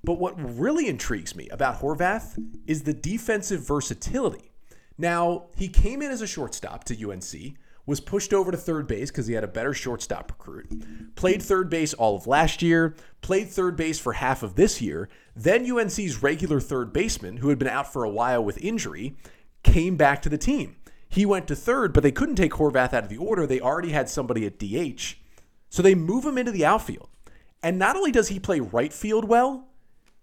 But 0.04 0.20
what 0.20 0.36
really 0.58 0.88
intrigues 0.88 1.36
me 1.36 1.50
about 1.50 1.82
Horvath 1.82 2.38
is 2.68 2.84
the 2.84 2.94
defensive 2.94 3.66
versatility. 3.66 4.52
Now, 4.98 5.48
he 5.56 5.68
came 5.68 6.02
in 6.02 6.12
as 6.12 6.22
a 6.22 6.28
shortstop 6.28 6.84
to 6.86 7.12
UNC, 7.12 7.58
was 7.86 8.00
pushed 8.00 8.34
over 8.34 8.52
to 8.52 8.58
third 8.58 8.88
base 8.88 9.12
because 9.12 9.28
he 9.28 9.34
had 9.34 9.44
a 9.44 9.48
better 9.48 9.74
shortstop 9.74 10.32
recruit, 10.32 11.16
played 11.16 11.42
third 11.42 11.70
base 11.70 11.94
all 11.94 12.16
of 12.16 12.28
last 12.28 12.62
year, 12.62 12.96
played 13.22 13.50
third 13.50 13.76
base 13.76 14.00
for 14.00 14.14
half 14.14 14.42
of 14.42 14.56
this 14.56 14.82
year. 14.82 15.10
Then 15.36 15.70
UNC's 15.70 16.24
regular 16.24 16.60
third 16.60 16.94
baseman, 16.94 17.38
who 17.38 17.50
had 17.50 17.60
been 17.60 17.68
out 17.68 17.92
for 17.92 18.04
a 18.04 18.10
while 18.10 18.44
with 18.44 18.64
injury, 18.64 19.16
came 19.64 19.98
back 19.98 20.22
to 20.22 20.30
the 20.30 20.38
team. 20.38 20.78
He 21.10 21.26
went 21.26 21.48
to 21.48 21.56
third, 21.56 21.94
but 21.94 22.04
they 22.04 22.12
couldn't 22.12 22.36
take 22.36 22.54
Horvath 22.54 22.94
out 22.94 23.04
of 23.04 23.10
the 23.10 23.18
order. 23.18 23.46
They 23.46 23.60
already 23.60 23.92
had 23.92 24.10
somebody 24.10 24.46
at 24.46 24.58
DH. 24.58 25.16
So 25.70 25.82
they 25.82 25.96
move 25.96 26.26
him 26.26 26.38
into 26.38 26.52
the 26.52 26.66
outfield. 26.66 27.10
And 27.62 27.78
not 27.78 27.96
only 27.96 28.12
does 28.12 28.30
he 28.30 28.40
play 28.40 28.60
right 28.60 28.92
field 28.92 29.26
well, 29.26 29.68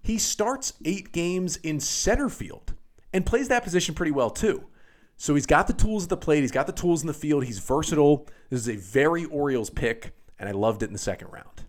he 0.03 0.19
starts 0.19 0.75
eight 0.85 1.13
games 1.13 1.57
in 1.59 1.81
center 1.81 2.29
field 2.29 2.75
and 3.13 3.27
plays 3.27 3.49
that 3.49 3.65
position 3.65 3.95
pretty 3.95 4.13
well 4.13 4.31
too. 4.31 4.65
So 5.21 5.35
he's 5.35 5.45
got 5.45 5.67
the 5.67 5.75
tools 5.75 6.05
at 6.05 6.09
the 6.09 6.17
plate, 6.17 6.41
he's 6.41 6.51
got 6.51 6.67
the 6.67 6.73
tools 6.73 7.03
in 7.03 7.07
the 7.07 7.13
field, 7.13 7.45
he's 7.45 7.59
versatile. 7.59 8.27
This 8.49 8.61
is 8.61 8.71
a 8.71 8.77
very 8.77 9.27
Orioles 9.27 9.69
pick, 9.69 10.15
and 10.39 10.49
I 10.49 10.53
loved 10.53 10.83
it 10.83 10.87
in 10.87 10.95
the 10.95 10.99
second 10.99 11.29
round. 11.29 11.65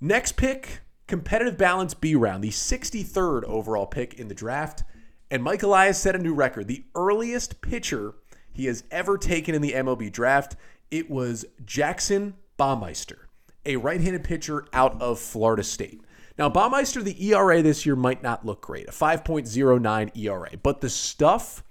Next 0.00 0.32
pick, 0.32 0.80
competitive 1.06 1.56
balance 1.56 1.94
B 1.94 2.16
round, 2.16 2.42
the 2.42 2.48
63rd 2.48 3.44
overall 3.44 3.86
pick 3.86 4.14
in 4.14 4.26
the 4.26 4.34
draft. 4.34 4.82
And 5.30 5.40
Mike 5.40 5.62
Elias 5.62 5.98
set 5.98 6.16
a 6.16 6.18
new 6.18 6.34
record, 6.34 6.66
the 6.66 6.82
earliest 6.96 7.60
pitcher 7.60 8.14
he 8.52 8.66
has 8.66 8.82
ever 8.90 9.18
taken 9.18 9.54
in 9.54 9.62
the 9.62 9.74
MLB 9.74 10.10
draft. 10.10 10.56
It 10.90 11.08
was 11.08 11.44
Jackson 11.64 12.34
Baumeister, 12.58 13.26
a 13.64 13.76
right 13.76 14.00
handed 14.00 14.24
pitcher 14.24 14.66
out 14.72 15.00
of 15.00 15.20
Florida 15.20 15.62
State. 15.62 16.00
Now, 16.36 16.50
Baumeister, 16.50 17.04
the 17.04 17.24
ERA 17.24 17.62
this 17.62 17.86
year 17.86 17.94
might 17.94 18.24
not 18.24 18.44
look 18.44 18.62
great, 18.62 18.88
a 18.88 18.92
5.09 18.92 20.16
ERA, 20.16 20.50
but 20.60 20.80
the 20.80 20.90
stuff 20.90 21.62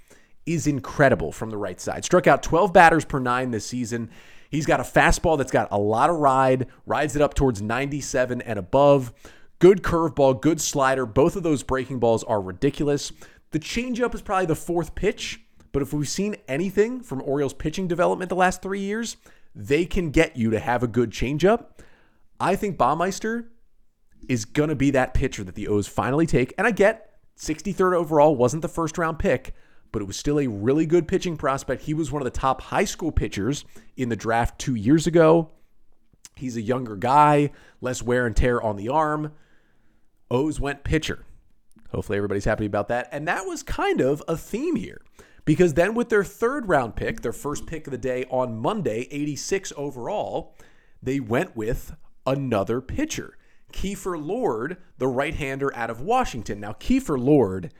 is 0.45 0.67
incredible 0.67 1.31
from 1.31 1.49
the 1.49 1.57
right 1.57 1.79
side. 1.79 2.05
Struck 2.05 2.27
out 2.27 2.43
12 2.43 2.73
batters 2.73 3.05
per 3.05 3.19
nine 3.19 3.51
this 3.51 3.65
season. 3.65 4.09
He's 4.49 4.65
got 4.65 4.79
a 4.79 4.83
fastball 4.83 5.37
that's 5.37 5.51
got 5.51 5.67
a 5.71 5.79
lot 5.79 6.09
of 6.09 6.17
ride, 6.17 6.67
rides 6.85 7.15
it 7.15 7.21
up 7.21 7.33
towards 7.33 7.61
97 7.61 8.41
and 8.41 8.59
above. 8.59 9.13
Good 9.59 9.81
curveball, 9.81 10.41
good 10.41 10.61
slider. 10.61 11.05
Both 11.05 11.35
of 11.35 11.43
those 11.43 11.63
breaking 11.63 11.99
balls 11.99 12.23
are 12.25 12.41
ridiculous. 12.41 13.11
The 13.51 13.59
changeup 13.59 14.13
is 14.13 14.21
probably 14.21 14.45
the 14.45 14.55
fourth 14.55 14.95
pitch. 14.95 15.39
But 15.71 15.81
if 15.81 15.91
we've 15.91 16.07
seen 16.07 16.35
anything 16.47 17.01
from 17.01 17.21
Orioles 17.23 17.53
pitching 17.53 17.87
development 17.87 18.29
the 18.29 18.35
last 18.35 18.61
three 18.61 18.81
years, 18.81 19.17
they 19.55 19.85
can 19.85 20.11
get 20.11 20.37
you 20.37 20.51
to 20.51 20.59
have 20.59 20.83
a 20.83 20.87
good 20.87 21.09
changeup. 21.09 21.79
I 22.39 22.55
think 22.55 22.77
Baumeister 22.77 23.47
is 24.29 24.45
going 24.45 24.69
to 24.69 24.75
be 24.75 24.91
that 24.91 25.13
pitcher 25.13 25.43
that 25.43 25.55
the 25.55 25.67
O's 25.67 25.87
finally 25.87 26.25
take. 26.25 26.53
And 26.57 26.67
I 26.67 26.71
get 26.71 27.13
63rd 27.37 27.95
overall 27.95 28.35
wasn't 28.35 28.61
the 28.61 28.67
first 28.67 28.97
round 28.97 29.19
pick, 29.19 29.53
but 29.93 30.01
it 30.01 30.05
was 30.05 30.17
still 30.17 30.39
a 30.39 30.47
really 30.47 30.85
good 30.85 31.07
pitching 31.07 31.37
prospect. 31.37 31.83
He 31.83 31.93
was 31.93 32.11
one 32.11 32.21
of 32.21 32.25
the 32.25 32.37
top 32.37 32.61
high 32.61 32.83
school 32.83 33.11
pitchers 33.11 33.63
in 33.95 34.09
the 34.09 34.15
draft 34.15 34.59
two 34.59 34.75
years 34.75 35.07
ago. 35.07 35.51
He's 36.35 36.57
a 36.57 36.61
younger 36.61 36.97
guy, 36.97 37.51
less 37.79 38.01
wear 38.01 38.25
and 38.25 38.35
tear 38.35 38.61
on 38.61 38.75
the 38.75 38.89
arm. 38.89 39.31
O's 40.31 40.59
went 40.59 40.83
pitcher. 40.83 41.25
Hopefully, 41.91 42.17
everybody's 42.17 42.45
happy 42.45 42.65
about 42.65 42.87
that. 42.87 43.07
And 43.11 43.27
that 43.27 43.45
was 43.45 43.61
kind 43.61 44.01
of 44.01 44.23
a 44.27 44.35
theme 44.35 44.75
here. 44.75 45.01
Because 45.45 45.75
then, 45.75 45.93
with 45.93 46.09
their 46.09 46.23
third 46.23 46.67
round 46.67 46.95
pick, 46.95 47.21
their 47.21 47.31
first 47.31 47.67
pick 47.67 47.85
of 47.85 47.91
the 47.91 47.97
day 47.97 48.25
on 48.31 48.57
Monday, 48.57 49.07
86 49.11 49.73
overall, 49.77 50.55
they 51.03 51.19
went 51.19 51.55
with 51.55 51.95
another 52.25 52.81
pitcher, 52.81 53.37
Kiefer 53.71 54.19
Lord, 54.19 54.77
the 54.97 55.07
right 55.07 55.35
hander 55.35 55.75
out 55.75 55.91
of 55.91 56.01
Washington. 56.01 56.59
Now, 56.59 56.73
Kiefer 56.73 57.19
Lord 57.19 57.71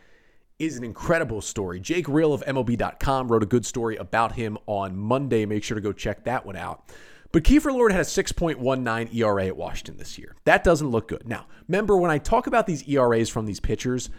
is 0.60 0.78
an 0.78 0.84
incredible 0.84 1.42
story. 1.42 1.80
Jake 1.80 2.08
Rill 2.08 2.34
of 2.34 2.44
MLB.com 2.46 3.28
wrote 3.28 3.44
a 3.44 3.48
good 3.48 3.66
story 3.66 3.96
about 3.96 4.34
him 4.34 4.58
on 4.66 4.98
Monday. 4.98 5.46
Make 5.46 5.64
sure 5.64 5.76
to 5.76 5.82
go 5.82 5.92
check 5.92 6.24
that 6.26 6.46
one 6.46 6.56
out. 6.56 6.92
But 7.32 7.44
Kiefer 7.44 7.74
Lord 7.74 7.92
had 7.92 8.02
a 8.02 8.04
6.19 8.04 9.16
ERA 9.16 9.48
at 9.48 9.58
Washington 9.58 9.98
this 9.98 10.20
year. 10.20 10.36
That 10.46 10.64
doesn't 10.64 10.90
look 10.90 11.08
good. 11.08 11.28
Now, 11.28 11.48
remember 11.68 11.98
when 11.98 12.12
I 12.12 12.20
talk 12.20 12.46
about 12.46 12.68
these 12.68 12.88
ERAs 12.88 13.28
from 13.28 13.48
these 13.48 13.60
pitchers, 13.60 14.12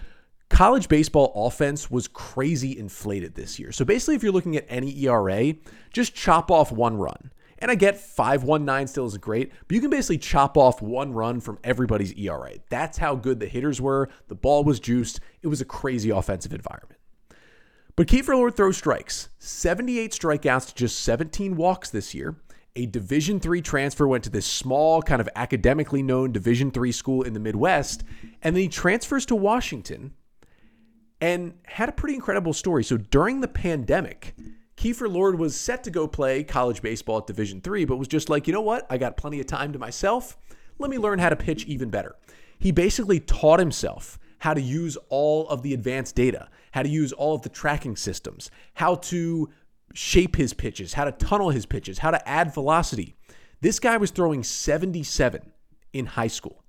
college 0.50 0.88
baseball 0.88 1.32
offense 1.46 1.90
was 1.90 2.08
crazy 2.08 2.76
inflated 2.76 3.36
this 3.36 3.58
year. 3.58 3.70
So 3.70 3.84
basically, 3.84 4.16
if 4.16 4.24
you're 4.24 4.32
looking 4.32 4.56
at 4.56 4.66
any 4.68 4.98
ERA, 5.04 5.54
just 5.92 6.14
chop 6.14 6.50
off 6.50 6.72
one 6.72 6.96
run. 6.96 7.30
And 7.64 7.70
I 7.70 7.76
get 7.76 7.96
519 7.96 8.88
still 8.88 9.06
isn't 9.06 9.22
great, 9.22 9.50
but 9.66 9.74
you 9.74 9.80
can 9.80 9.88
basically 9.88 10.18
chop 10.18 10.58
off 10.58 10.82
one 10.82 11.14
run 11.14 11.40
from 11.40 11.58
everybody's 11.64 12.12
ERA. 12.12 12.56
That's 12.68 12.98
how 12.98 13.14
good 13.14 13.40
the 13.40 13.46
hitters 13.46 13.80
were. 13.80 14.10
The 14.28 14.34
ball 14.34 14.64
was 14.64 14.78
juiced. 14.78 15.20
It 15.40 15.46
was 15.46 15.62
a 15.62 15.64
crazy 15.64 16.10
offensive 16.10 16.52
environment. 16.52 17.00
But 17.96 18.06
Kiefer 18.06 18.34
Lord 18.34 18.54
throws 18.54 18.76
strikes 18.76 19.30
78 19.38 20.12
strikeouts 20.12 20.66
to 20.66 20.74
just 20.74 21.00
17 21.04 21.56
walks 21.56 21.88
this 21.88 22.12
year. 22.12 22.36
A 22.76 22.84
Division 22.84 23.40
three 23.40 23.62
transfer 23.62 24.06
went 24.06 24.24
to 24.24 24.30
this 24.30 24.44
small, 24.44 25.00
kind 25.00 25.22
of 25.22 25.28
academically 25.34 26.02
known 26.02 26.32
Division 26.32 26.70
three 26.70 26.92
school 26.92 27.22
in 27.22 27.32
the 27.32 27.40
Midwest, 27.40 28.04
and 28.42 28.54
then 28.54 28.64
he 28.64 28.68
transfers 28.68 29.24
to 29.24 29.34
Washington 29.34 30.12
and 31.18 31.54
had 31.64 31.88
a 31.88 31.92
pretty 31.92 32.14
incredible 32.14 32.52
story. 32.52 32.84
So 32.84 32.98
during 32.98 33.40
the 33.40 33.48
pandemic, 33.48 34.34
Kiefer 34.84 35.10
Lord 35.10 35.38
was 35.38 35.58
set 35.58 35.82
to 35.84 35.90
go 35.90 36.06
play 36.06 36.44
college 36.44 36.82
baseball 36.82 37.16
at 37.16 37.26
Division 37.26 37.62
three, 37.62 37.86
but 37.86 37.96
was 37.96 38.06
just 38.06 38.28
like, 38.28 38.46
you 38.46 38.52
know 38.52 38.60
what? 38.60 38.86
I 38.90 38.98
got 38.98 39.16
plenty 39.16 39.40
of 39.40 39.46
time 39.46 39.72
to 39.72 39.78
myself. 39.78 40.36
Let 40.78 40.90
me 40.90 40.98
learn 40.98 41.20
how 41.20 41.30
to 41.30 41.36
pitch 41.36 41.64
even 41.64 41.88
better. 41.88 42.16
He 42.58 42.70
basically 42.70 43.18
taught 43.18 43.60
himself 43.60 44.18
how 44.40 44.52
to 44.52 44.60
use 44.60 44.98
all 45.08 45.48
of 45.48 45.62
the 45.62 45.72
advanced 45.72 46.16
data, 46.16 46.50
how 46.72 46.82
to 46.82 46.88
use 46.90 47.14
all 47.14 47.34
of 47.34 47.40
the 47.40 47.48
tracking 47.48 47.96
systems, 47.96 48.50
how 48.74 48.96
to 48.96 49.48
shape 49.94 50.36
his 50.36 50.52
pitches, 50.52 50.92
how 50.92 51.04
to 51.04 51.12
tunnel 51.12 51.48
his 51.48 51.64
pitches, 51.64 52.00
how 52.00 52.10
to 52.10 52.28
add 52.28 52.52
velocity. 52.52 53.16
This 53.62 53.78
guy 53.78 53.96
was 53.96 54.10
throwing 54.10 54.42
77 54.42 55.50
in 55.94 56.04
high 56.04 56.26
school. 56.26 56.62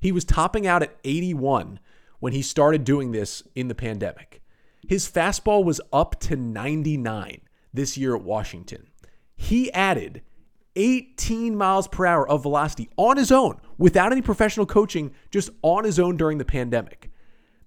He 0.00 0.10
was 0.10 0.24
topping 0.24 0.66
out 0.66 0.82
at 0.82 0.96
81 1.04 1.78
when 2.18 2.32
he 2.32 2.42
started 2.42 2.82
doing 2.82 3.12
this 3.12 3.44
in 3.54 3.68
the 3.68 3.76
pandemic. 3.76 4.42
His 4.88 5.08
fastball 5.08 5.64
was 5.64 5.80
up 5.92 6.18
to 6.22 6.34
99 6.34 7.42
this 7.72 7.96
year 7.96 8.14
at 8.14 8.22
Washington. 8.22 8.88
He 9.36 9.72
added 9.72 10.22
18 10.76 11.56
miles 11.56 11.88
per 11.88 12.06
hour 12.06 12.28
of 12.28 12.42
velocity 12.42 12.88
on 12.96 13.16
his 13.16 13.32
own 13.32 13.60
without 13.78 14.12
any 14.12 14.22
professional 14.22 14.66
coaching, 14.66 15.12
just 15.30 15.50
on 15.62 15.84
his 15.84 15.98
own 15.98 16.16
during 16.16 16.38
the 16.38 16.44
pandemic. 16.44 17.10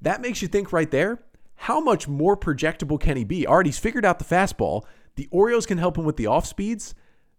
That 0.01 0.21
makes 0.21 0.41
you 0.41 0.47
think 0.47 0.71
right 0.71 0.89
there 0.89 1.19
how 1.55 1.79
much 1.79 2.09
more 2.09 2.35
projectable 2.35 2.99
can 2.99 3.15
he 3.15 3.23
be? 3.23 3.47
Already, 3.47 3.69
he's 3.69 3.79
figured 3.79 4.03
out 4.03 4.19
the 4.19 4.25
fastball. 4.25 4.83
The 5.15 5.29
Orioles 5.31 5.65
can 5.65 5.77
help 5.77 5.97
him 5.97 6.03
with 6.03 6.17
the 6.17 6.27
off 6.27 6.45
speeds. 6.45 6.93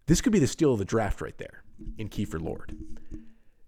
This 0.07 0.19
could 0.19 0.33
be 0.33 0.39
the 0.39 0.47
steal 0.47 0.73
of 0.73 0.79
the 0.79 0.85
draft 0.85 1.21
right 1.21 1.37
there 1.37 1.63
in 1.97 2.09
Kiefer 2.09 2.41
Lord. 2.41 2.75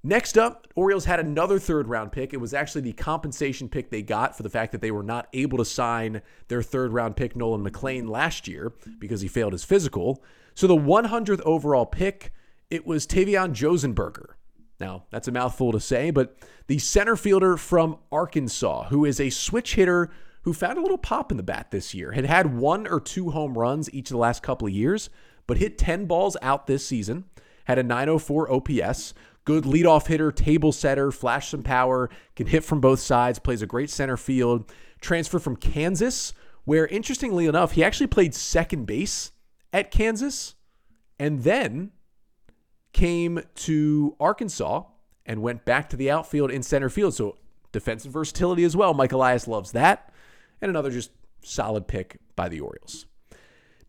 Next 0.07 0.37
up, 0.37 0.69
Orioles 0.73 1.03
had 1.03 1.19
another 1.19 1.59
third 1.59 1.89
round 1.89 2.13
pick. 2.13 2.33
It 2.33 2.39
was 2.39 2.53
actually 2.53 2.79
the 2.79 2.93
compensation 2.93 3.67
pick 3.67 3.89
they 3.89 4.01
got 4.01 4.37
for 4.37 4.43
the 4.43 4.49
fact 4.49 4.71
that 4.71 4.79
they 4.79 4.89
were 4.89 5.03
not 5.03 5.27
able 5.33 5.57
to 5.57 5.65
sign 5.65 6.21
their 6.47 6.61
third 6.61 6.93
round 6.93 7.17
pick, 7.17 7.35
Nolan 7.35 7.61
McLean, 7.61 8.07
last 8.07 8.47
year 8.47 8.71
because 8.99 9.19
he 9.19 9.27
failed 9.27 9.51
his 9.51 9.65
physical. 9.65 10.23
So 10.55 10.65
the 10.65 10.77
100th 10.77 11.41
overall 11.41 11.85
pick, 11.85 12.31
it 12.69 12.87
was 12.87 13.05
Tavian 13.05 13.51
Josenberger. 13.51 14.35
Now, 14.79 15.03
that's 15.11 15.27
a 15.27 15.31
mouthful 15.33 15.73
to 15.73 15.79
say, 15.81 16.09
but 16.09 16.37
the 16.67 16.79
center 16.79 17.17
fielder 17.17 17.57
from 17.57 17.97
Arkansas, 18.09 18.85
who 18.85 19.03
is 19.03 19.19
a 19.19 19.29
switch 19.29 19.75
hitter 19.75 20.09
who 20.43 20.53
found 20.53 20.77
a 20.77 20.81
little 20.81 20.97
pop 20.97 21.31
in 21.31 21.37
the 21.37 21.43
bat 21.43 21.71
this 21.71 21.93
year, 21.93 22.13
had 22.13 22.25
had 22.25 22.55
one 22.55 22.87
or 22.87 23.01
two 23.01 23.31
home 23.31 23.57
runs 23.57 23.93
each 23.93 24.09
of 24.09 24.13
the 24.13 24.19
last 24.19 24.41
couple 24.41 24.69
of 24.69 24.73
years, 24.73 25.09
but 25.47 25.57
hit 25.57 25.77
10 25.77 26.05
balls 26.05 26.37
out 26.41 26.65
this 26.65 26.87
season, 26.87 27.25
had 27.65 27.77
a 27.77 27.83
904 27.83 28.49
OPS, 28.49 29.13
Good 29.47 29.63
leadoff 29.63 30.07
hitter, 30.07 30.29
table 30.29 30.73
setter, 30.73 31.09
flash 31.09 31.47
some 31.51 31.63
power, 31.63 32.09
can 32.35 32.47
hit 32.47 32.65
from 32.65 32.81
both 32.81 32.99
sides, 32.99 33.39
plays 33.39 33.61
a 33.61 33.65
great 33.65 33.89
center 33.89 34.17
field. 34.17 34.69
Transfer 34.99 35.39
from 35.39 35.55
Kansas, 35.55 36.33
where 36.65 36.85
interestingly 36.87 37.45
enough, 37.45 37.71
he 37.71 37.81
actually 37.81 38.07
played 38.07 38.35
second 38.35 38.85
base 38.85 39.31
at 39.71 39.89
Kansas 39.89 40.55
and 41.17 41.43
then 41.43 41.93
came 42.91 43.39
to 43.55 44.17
Arkansas 44.19 44.83
and 45.25 45.41
went 45.41 45.63
back 45.63 45.87
to 45.91 45.95
the 45.95 46.11
outfield 46.11 46.51
in 46.51 46.61
center 46.61 46.89
field. 46.89 47.13
So 47.13 47.37
defensive 47.71 48.11
versatility 48.11 48.65
as 48.65 48.75
well. 48.75 48.93
Mike 48.93 49.13
Elias 49.13 49.47
loves 49.47 49.71
that. 49.71 50.11
And 50.61 50.67
another 50.67 50.91
just 50.91 51.11
solid 51.41 51.87
pick 51.87 52.17
by 52.35 52.49
the 52.49 52.59
Orioles. 52.59 53.05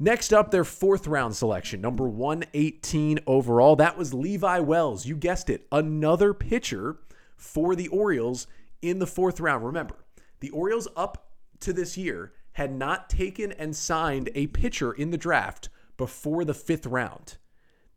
Next 0.00 0.32
up, 0.32 0.50
their 0.50 0.64
fourth 0.64 1.08
round 1.08 1.34
selection, 1.34 1.80
number 1.80 2.08
118 2.08 3.18
overall. 3.26 3.74
That 3.74 3.98
was 3.98 4.14
Levi 4.14 4.60
Wells. 4.60 5.06
You 5.06 5.16
guessed 5.16 5.50
it, 5.50 5.66
another 5.72 6.32
pitcher 6.32 6.98
for 7.36 7.74
the 7.74 7.88
Orioles 7.88 8.46
in 8.80 9.00
the 9.00 9.06
fourth 9.08 9.40
round. 9.40 9.64
Remember, 9.64 10.04
the 10.38 10.50
Orioles 10.50 10.86
up 10.96 11.32
to 11.60 11.72
this 11.72 11.96
year 11.96 12.32
had 12.52 12.72
not 12.72 13.10
taken 13.10 13.50
and 13.52 13.74
signed 13.74 14.30
a 14.34 14.46
pitcher 14.48 14.92
in 14.92 15.10
the 15.10 15.18
draft 15.18 15.68
before 15.96 16.44
the 16.44 16.54
fifth 16.54 16.86
round. 16.86 17.38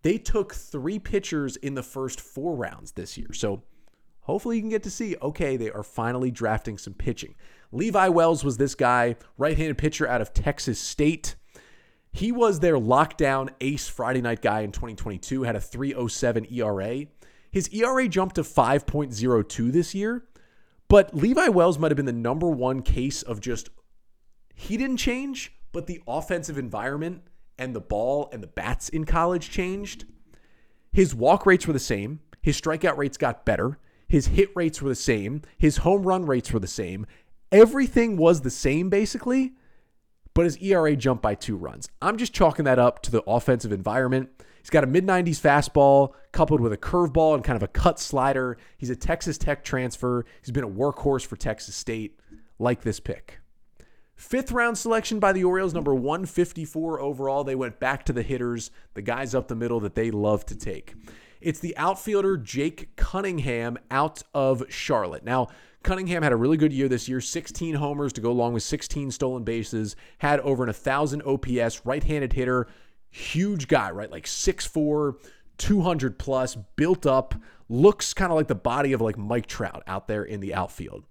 They 0.01 0.17
took 0.17 0.55
three 0.55 0.97
pitchers 0.97 1.55
in 1.57 1.75
the 1.75 1.83
first 1.83 2.19
four 2.19 2.55
rounds 2.55 2.93
this 2.93 3.15
year. 3.17 3.31
So 3.33 3.63
hopefully 4.21 4.55
you 4.55 4.63
can 4.63 4.69
get 4.69 4.81
to 4.83 4.89
see, 4.89 5.15
okay, 5.21 5.55
they 5.55 5.69
are 5.69 5.83
finally 5.83 6.31
drafting 6.31 6.79
some 6.79 6.95
pitching. 6.95 7.35
Levi 7.71 8.07
Wells 8.07 8.43
was 8.43 8.57
this 8.57 8.73
guy, 8.73 9.15
right 9.37 9.55
handed 9.55 9.77
pitcher 9.77 10.07
out 10.07 10.21
of 10.21 10.33
Texas 10.33 10.79
State. 10.79 11.35
He 12.11 12.31
was 12.31 12.59
their 12.59 12.75
lockdown 12.75 13.49
ace 13.61 13.87
Friday 13.87 14.21
night 14.21 14.41
guy 14.41 14.61
in 14.61 14.71
2022, 14.71 15.43
had 15.43 15.55
a 15.55 15.61
307 15.61 16.47
ERA. 16.51 17.05
His 17.51 17.69
ERA 17.69 18.07
jumped 18.07 18.35
to 18.35 18.43
5.02 18.43 19.71
this 19.71 19.95
year, 19.95 20.25
but 20.87 21.15
Levi 21.15 21.47
Wells 21.47 21.79
might 21.79 21.91
have 21.91 21.97
been 21.97 22.05
the 22.05 22.13
number 22.13 22.49
one 22.49 22.81
case 22.81 23.21
of 23.21 23.39
just 23.39 23.69
he 24.55 24.77
didn't 24.77 24.97
change, 24.97 25.53
but 25.71 25.87
the 25.87 26.01
offensive 26.07 26.57
environment 26.57 27.23
and 27.57 27.75
the 27.75 27.81
ball 27.81 28.29
and 28.31 28.43
the 28.43 28.47
bats 28.47 28.89
in 28.89 29.05
college 29.05 29.49
changed. 29.49 30.05
His 30.91 31.15
walk 31.15 31.45
rates 31.45 31.65
were 31.65 31.73
the 31.73 31.79
same, 31.79 32.19
his 32.41 32.59
strikeout 32.59 32.97
rates 32.97 33.17
got 33.17 33.45
better, 33.45 33.79
his 34.07 34.27
hit 34.27 34.49
rates 34.55 34.81
were 34.81 34.89
the 34.89 34.95
same, 34.95 35.41
his 35.57 35.77
home 35.77 36.03
run 36.03 36.25
rates 36.25 36.51
were 36.51 36.59
the 36.59 36.67
same. 36.67 37.05
Everything 37.51 38.17
was 38.17 38.41
the 38.41 38.49
same 38.49 38.89
basically, 38.89 39.53
but 40.33 40.45
his 40.45 40.57
ERA 40.57 40.95
jumped 40.95 41.21
by 41.21 41.35
two 41.35 41.55
runs. 41.55 41.89
I'm 42.01 42.17
just 42.17 42.33
chalking 42.33 42.65
that 42.65 42.79
up 42.79 43.01
to 43.03 43.11
the 43.11 43.23
offensive 43.27 43.71
environment. 43.71 44.29
He's 44.61 44.69
got 44.69 44.83
a 44.83 44.87
mid 44.87 45.05
90s 45.05 45.41
fastball 45.41 46.13
coupled 46.31 46.61
with 46.61 46.71
a 46.71 46.77
curveball 46.77 47.35
and 47.35 47.43
kind 47.43 47.57
of 47.57 47.63
a 47.63 47.67
cut 47.67 47.99
slider. 47.99 48.57
He's 48.77 48.89
a 48.89 48.95
Texas 48.95 49.37
Tech 49.37 49.63
transfer. 49.63 50.25
He's 50.41 50.51
been 50.51 50.63
a 50.63 50.69
workhorse 50.69 51.25
for 51.25 51.35
Texas 51.35 51.75
State. 51.75 52.19
Like 52.59 52.81
this 52.81 52.99
pick. 52.99 53.39
Fifth 54.15 54.51
round 54.51 54.77
selection 54.77 55.19
by 55.19 55.33
the 55.33 55.43
Orioles, 55.43 55.73
number 55.73 55.95
154 55.95 57.01
overall. 57.01 57.43
They 57.43 57.55
went 57.55 57.79
back 57.79 58.05
to 58.05 58.13
the 58.13 58.21
hitters, 58.21 58.69
the 58.93 59.01
guys 59.01 59.33
up 59.33 59.47
the 59.47 59.55
middle 59.55 59.79
that 59.79 59.95
they 59.95 60.11
love 60.11 60.45
to 60.45 60.55
take. 60.55 60.93
It's 61.41 61.59
the 61.59 61.75
outfielder 61.75 62.37
Jake 62.37 62.95
Cunningham 62.95 63.79
out 63.89 64.21
of 64.31 64.63
Charlotte. 64.69 65.23
Now, 65.23 65.47
Cunningham 65.83 66.23
had 66.23 66.31
a 66.31 66.35
really 66.37 66.57
good 66.57 66.73
year 66.73 66.87
this 66.87 67.09
year 67.09 67.21
16 67.21 67.75
homers 67.75 68.13
to 68.13 68.21
go 68.21 68.31
along 68.31 68.53
with 68.53 68.63
16 68.63 69.11
stolen 69.11 69.43
bases, 69.43 69.95
had 70.19 70.39
over 70.41 70.63
an 70.63 70.67
1,000 70.67 71.21
OPS, 71.23 71.85
right 71.85 72.03
handed 72.03 72.33
hitter, 72.33 72.67
huge 73.09 73.67
guy, 73.67 73.91
right? 73.91 74.11
Like 74.11 74.25
6'4, 74.25 75.15
200 75.57 76.19
plus, 76.19 76.55
built 76.75 77.05
up, 77.05 77.35
looks 77.69 78.13
kind 78.13 78.31
of 78.31 78.35
like 78.35 78.47
the 78.47 78.55
body 78.55 78.93
of 78.93 79.01
like 79.01 79.17
Mike 79.17 79.47
Trout 79.47 79.83
out 79.87 80.07
there 80.07 80.23
in 80.23 80.39
the 80.39 80.53
outfield. 80.53 81.03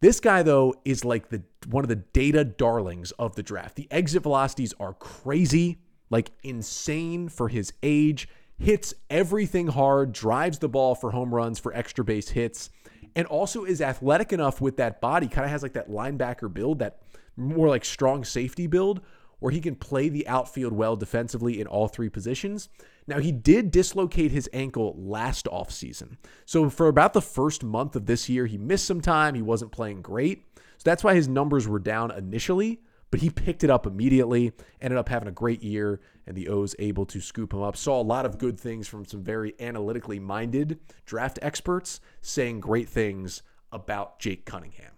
This 0.00 0.18
guy, 0.18 0.42
though, 0.42 0.74
is 0.84 1.04
like 1.04 1.28
the 1.28 1.42
one 1.68 1.84
of 1.84 1.88
the 1.88 1.96
data 1.96 2.42
darlings 2.42 3.10
of 3.12 3.36
the 3.36 3.42
draft. 3.42 3.76
The 3.76 3.86
exit 3.90 4.22
velocities 4.22 4.72
are 4.80 4.94
crazy, 4.94 5.78
like 6.08 6.30
insane 6.42 7.28
for 7.28 7.48
his 7.48 7.72
age. 7.82 8.28
Hits 8.58 8.94
everything 9.08 9.68
hard, 9.68 10.12
drives 10.12 10.58
the 10.58 10.68
ball 10.68 10.94
for 10.94 11.10
home 11.10 11.34
runs, 11.34 11.58
for 11.58 11.74
extra 11.74 12.04
base 12.04 12.30
hits, 12.30 12.70
and 13.16 13.26
also 13.26 13.64
is 13.64 13.80
athletic 13.80 14.32
enough 14.32 14.60
with 14.60 14.76
that 14.78 15.00
body. 15.00 15.28
Kind 15.28 15.44
of 15.44 15.50
has 15.50 15.62
like 15.62 15.74
that 15.74 15.90
linebacker 15.90 16.52
build, 16.52 16.78
that 16.80 17.00
more 17.36 17.68
like 17.68 17.84
strong 17.84 18.24
safety 18.24 18.66
build, 18.66 19.00
where 19.38 19.52
he 19.52 19.60
can 19.60 19.74
play 19.74 20.08
the 20.08 20.26
outfield 20.28 20.72
well 20.72 20.96
defensively 20.96 21.60
in 21.60 21.66
all 21.66 21.88
three 21.88 22.08
positions. 22.08 22.68
Now, 23.06 23.18
he 23.18 23.32
did 23.32 23.70
dislocate 23.70 24.30
his 24.30 24.48
ankle 24.52 24.94
last 24.96 25.46
offseason. 25.46 26.16
So, 26.44 26.70
for 26.70 26.86
about 26.86 27.12
the 27.12 27.22
first 27.22 27.64
month 27.64 27.96
of 27.96 28.06
this 28.06 28.28
year, 28.28 28.46
he 28.46 28.58
missed 28.58 28.86
some 28.86 29.00
time. 29.00 29.34
He 29.34 29.42
wasn't 29.42 29.72
playing 29.72 30.02
great. 30.02 30.44
So, 30.56 30.84
that's 30.84 31.02
why 31.02 31.14
his 31.14 31.26
numbers 31.26 31.66
were 31.66 31.78
down 31.78 32.10
initially, 32.12 32.80
but 33.10 33.20
he 33.20 33.30
picked 33.30 33.64
it 33.64 33.70
up 33.70 33.86
immediately, 33.86 34.52
ended 34.80 34.98
up 34.98 35.08
having 35.08 35.28
a 35.28 35.32
great 35.32 35.62
year, 35.62 36.00
and 36.26 36.36
the 36.36 36.48
O's 36.48 36.76
able 36.78 37.04
to 37.06 37.20
scoop 37.20 37.52
him 37.52 37.62
up. 37.62 37.76
Saw 37.76 38.00
a 38.00 38.02
lot 38.02 38.24
of 38.24 38.38
good 38.38 38.58
things 38.58 38.86
from 38.86 39.04
some 39.04 39.22
very 39.22 39.54
analytically 39.58 40.20
minded 40.20 40.78
draft 41.06 41.38
experts 41.42 42.00
saying 42.20 42.60
great 42.60 42.88
things 42.88 43.42
about 43.72 44.18
Jake 44.20 44.46
Cunningham. 44.46 44.92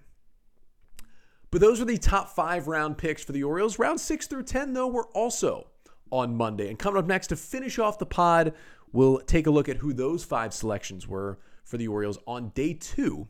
But 1.50 1.60
those 1.60 1.80
are 1.80 1.86
the 1.86 1.98
top 1.98 2.30
five 2.30 2.68
round 2.68 2.98
picks 2.98 3.22
for 3.22 3.32
the 3.32 3.44
Orioles. 3.44 3.78
Round 3.78 4.00
six 4.00 4.26
through 4.26 4.44
10, 4.44 4.72
though, 4.72 4.88
were 4.88 5.08
also 5.08 5.68
on 6.10 6.34
Monday. 6.36 6.68
And 6.68 6.78
coming 6.78 6.98
up 6.98 7.06
next 7.06 7.28
to 7.28 7.36
finish 7.36 7.78
off 7.78 7.98
the 7.98 8.06
pod, 8.06 8.54
we'll 8.92 9.18
take 9.18 9.46
a 9.46 9.50
look 9.50 9.68
at 9.68 9.78
who 9.78 9.92
those 9.92 10.24
five 10.24 10.54
selections 10.54 11.06
were 11.06 11.38
for 11.64 11.76
the 11.76 11.88
Orioles 11.88 12.18
on 12.26 12.50
day 12.50 12.74
two 12.74 13.28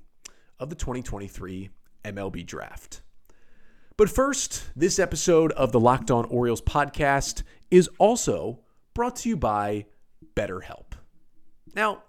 of 0.59 0.71
the 0.71 0.77
2023 0.77 1.71
MLB 2.05 2.47
draft. 2.47 3.03
But 4.03 4.11
first, 4.11 4.65
this 4.75 4.99
episode 4.99 5.53
of 5.53 5.71
the 5.71 5.79
Locked 5.79 6.11
On 6.11 6.25
Orioles 6.25 6.61
podcast 6.61 7.45
is 7.71 7.89
also 7.99 8.59
brought 8.95 9.15
to 9.19 9.29
you 9.29 9.37
by 9.37 9.87
BetterHelp. 10.35 10.95
Now, 11.77 12.03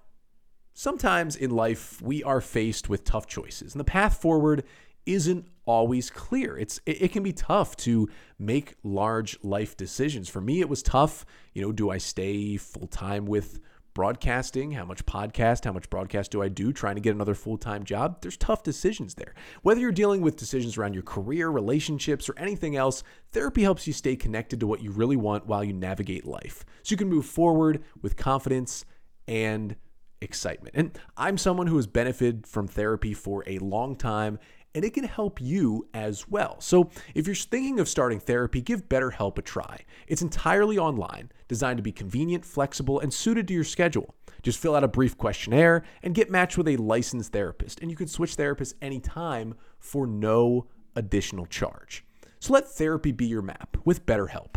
sometimes 0.74 1.36
in 1.36 1.52
life 1.52 2.02
we 2.02 2.24
are 2.24 2.42
faced 2.42 2.90
with 2.90 3.04
tough 3.04 3.28
choices, 3.28 3.76
and 3.76 3.80
the 3.80 3.84
path 3.84 4.20
forward 4.20 4.64
isn't 5.06 5.46
always 5.66 6.10
clear. 6.10 6.58
It's 6.58 6.80
it, 6.88 7.12
can 7.12 7.22
be 7.22 7.32
tough 7.32 7.78
to 7.78 8.10
make 8.40 8.74
large 8.82 9.38
life 9.44 9.78
decisions. 9.78 10.28
For 10.28 10.42
me, 10.42 10.62
it 10.62 10.70
was 10.70 10.82
tough. 10.82 11.28
You 11.54 11.62
know, 11.62 11.72
do 11.72 11.92
I 11.92 12.00
stay 12.00 12.58
full 12.58 12.88
time 12.88 13.28
with 13.28 13.60
broadcasting? 13.94 14.72
How 14.72 14.86
much 14.86 15.06
podcast? 15.06 15.66
How 15.66 15.72
much 15.72 15.90
broadcast 15.90 16.32
do 16.32 16.42
I 16.42 16.50
do? 16.50 16.74
Trying 16.74 16.96
to 16.96 17.02
get 17.02 17.16
another 17.16 17.36
full 17.36 17.58
time 17.58 17.84
job. 17.84 18.22
There's 18.22 18.38
tough 18.38 18.64
decisions 18.64 19.16
there. 19.16 19.34
Whether 19.62 19.82
you're 19.82 19.92
dealing 19.92 20.22
with 20.22 20.36
decisions 20.36 20.78
around 20.78 20.94
your 20.94 21.04
career, 21.04 21.50
relationships, 21.50 22.30
or 22.30 22.38
anything 22.38 22.76
else, 22.76 23.04
therapy 23.32 23.64
helps 23.64 23.88
you 23.88 23.94
stay 23.94 24.16
connected 24.16 24.60
to 24.60 24.68
what 24.68 24.82
you 24.82 24.92
really 24.92 25.18
want 25.18 25.48
while 25.48 25.64
you 25.64 25.74
navigate 25.74 26.26
life, 26.26 26.66
so 26.82 26.94
you 26.94 26.98
can 26.98 27.10
move 27.10 27.26
forward 27.26 27.84
with 28.02 28.18
confidence 28.18 28.86
and 29.28 29.76
excitement. 30.22 30.76
And 30.76 30.98
I'm 31.18 31.38
someone 31.38 31.68
who 31.68 31.76
has 31.76 31.88
benefited 31.88 32.48
from 32.48 32.68
therapy 32.68 33.14
for 33.14 33.44
a 33.48 33.60
long 33.60 33.96
time 33.96 34.40
and 34.76 34.84
it 34.84 34.94
can 34.94 35.04
help 35.04 35.40
you 35.40 35.88
as 35.94 36.28
well. 36.28 36.60
So, 36.60 36.90
if 37.14 37.28
you're 37.28 37.36
thinking 37.36 37.80
of 37.80 37.88
starting 37.88 38.20
therapy, 38.20 38.62
give 38.62 38.90
BetterHelp 38.90 39.38
a 39.38 39.42
try. 39.42 39.82
It's 40.08 40.22
entirely 40.22 40.78
online, 40.78 41.32
designed 41.54 41.78
to 41.78 41.84
be 41.84 41.92
convenient, 41.92 42.44
flexible, 42.44 43.00
and 43.00 43.14
suited 43.14 43.48
to 43.48 43.54
your 43.54 43.64
schedule. 43.64 44.16
Just 44.42 44.58
fill 44.58 44.76
out 44.76 44.84
a 44.84 44.88
brief 44.88 45.16
questionnaire 45.18 45.84
and 46.02 46.16
get 46.16 46.32
matched 46.32 46.58
with 46.58 46.68
a 46.68 46.78
licensed 46.78 47.32
therapist, 47.32 47.80
and 47.80 47.92
you 47.92 47.96
can 47.96 48.08
switch 48.08 48.36
therapists 48.36 48.74
anytime 48.82 49.54
for 49.78 50.08
no 50.08 50.68
additional 50.96 51.46
charge. 51.46 52.04
So 52.40 52.54
let 52.54 52.68
therapy 52.68 53.12
be 53.12 53.28
your 53.28 53.44
map 53.44 53.78
with 53.86 54.06
BetterHelp. 54.08 54.56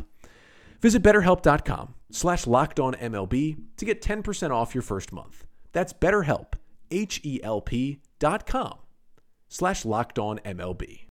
Visit 0.81 1.03
betterhelp.com 1.03 1.95
slash 2.11 2.45
lockedonmlb 2.47 3.59
to 3.77 3.85
get 3.85 4.03
10% 4.03 4.51
off 4.51 4.75
your 4.75 4.83
first 4.83 5.13
month. 5.13 5.45
That's 5.73 5.93
betterhelp, 5.93 6.55
H-E-L-P 6.91 8.01
slash 9.49 9.85
locked 9.85 10.19
on 10.19 10.39
MLB. 10.39 11.06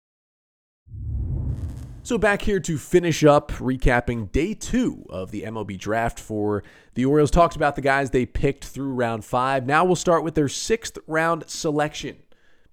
So, 2.05 2.19
back 2.19 2.43
here 2.43 2.61
to 2.61 2.77
finish 2.77 3.25
up 3.25 3.51
recapping 3.53 4.31
day 4.31 4.53
two 4.53 5.07
of 5.09 5.31
the 5.31 5.45
MLB 5.45 5.79
draft 5.79 6.21
for 6.21 6.62
the 6.93 7.07
Orioles. 7.07 7.31
Talked 7.31 7.57
about 7.57 7.77
the 7.77 7.81
guys 7.81 8.11
they 8.11 8.27
picked 8.27 8.67
through 8.67 8.93
round 8.93 9.25
five. 9.25 9.64
Now 9.64 9.87
we'll 9.87 9.97
start 9.97 10.23
with 10.23 10.35
their 10.35 10.51
sixth 10.51 10.99
round 11.07 11.49
selection. 11.49 12.19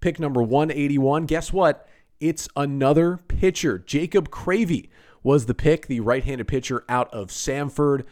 Pick 0.01 0.19
number 0.19 0.41
181. 0.41 1.27
Guess 1.27 1.53
what? 1.53 1.87
It's 2.19 2.49
another 2.57 3.21
pitcher. 3.29 3.79
Jacob 3.79 4.31
Cravey 4.31 4.89
was 5.23 5.45
the 5.45 5.53
pick, 5.53 5.87
the 5.87 6.01
right 6.01 6.25
handed 6.25 6.49
pitcher 6.49 6.83
out 6.89 7.09
of 7.13 7.29
Samford. 7.29 8.03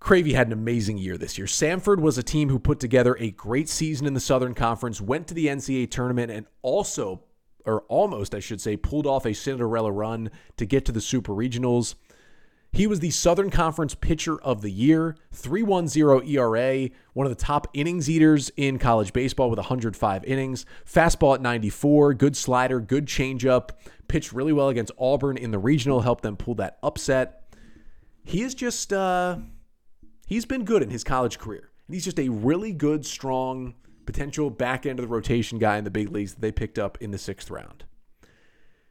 Cravey 0.00 0.34
had 0.34 0.48
an 0.48 0.52
amazing 0.52 0.98
year 0.98 1.16
this 1.16 1.38
year. 1.38 1.46
Samford 1.46 2.00
was 2.00 2.18
a 2.18 2.22
team 2.24 2.48
who 2.48 2.58
put 2.58 2.80
together 2.80 3.16
a 3.20 3.30
great 3.30 3.68
season 3.68 4.08
in 4.08 4.14
the 4.14 4.18
Southern 4.18 4.54
Conference, 4.54 5.00
went 5.00 5.28
to 5.28 5.34
the 5.34 5.46
NCAA 5.46 5.88
tournament, 5.88 6.32
and 6.32 6.46
also, 6.62 7.22
or 7.64 7.82
almost, 7.82 8.34
I 8.34 8.40
should 8.40 8.60
say, 8.60 8.76
pulled 8.76 9.06
off 9.06 9.26
a 9.26 9.34
Cinderella 9.34 9.92
run 9.92 10.30
to 10.56 10.66
get 10.66 10.84
to 10.86 10.92
the 10.92 11.00
Super 11.00 11.32
Regionals. 11.32 11.94
He 12.74 12.86
was 12.86 13.00
the 13.00 13.10
Southern 13.10 13.50
Conference 13.50 13.94
Pitcher 13.94 14.40
of 14.40 14.62
the 14.62 14.70
Year, 14.70 15.14
3.10 15.34 16.26
ERA, 16.26 16.88
one 17.12 17.26
of 17.26 17.30
the 17.30 17.44
top 17.44 17.68
innings 17.74 18.08
eaters 18.08 18.50
in 18.56 18.78
college 18.78 19.12
baseball 19.12 19.50
with 19.50 19.58
105 19.58 20.24
innings, 20.24 20.64
fastball 20.86 21.34
at 21.34 21.42
94, 21.42 22.14
good 22.14 22.34
slider, 22.34 22.80
good 22.80 23.04
changeup, 23.04 23.72
pitched 24.08 24.32
really 24.32 24.54
well 24.54 24.70
against 24.70 24.90
Auburn 24.98 25.36
in 25.36 25.50
the 25.50 25.58
regional, 25.58 26.00
helped 26.00 26.22
them 26.22 26.34
pull 26.34 26.54
that 26.54 26.78
upset. 26.82 27.44
he 28.24 28.40
is 28.40 28.54
just 28.54 28.90
uh, 28.90 29.36
he's 30.26 30.46
been 30.46 30.64
good 30.64 30.82
in 30.82 30.88
his 30.88 31.04
college 31.04 31.38
career. 31.38 31.68
He's 31.90 32.04
just 32.04 32.18
a 32.18 32.30
really 32.30 32.72
good, 32.72 33.04
strong, 33.04 33.74
potential 34.06 34.50
back 34.50 34.86
end 34.86 34.98
of 34.98 35.04
the 35.04 35.14
rotation 35.14 35.58
guy 35.58 35.76
in 35.78 35.84
the 35.84 35.90
big 35.90 36.10
leagues 36.10 36.34
that 36.34 36.40
they 36.40 36.52
picked 36.52 36.78
up 36.78 36.98
in 37.00 37.10
the 37.10 37.18
sixth 37.18 37.50
round. 37.50 37.84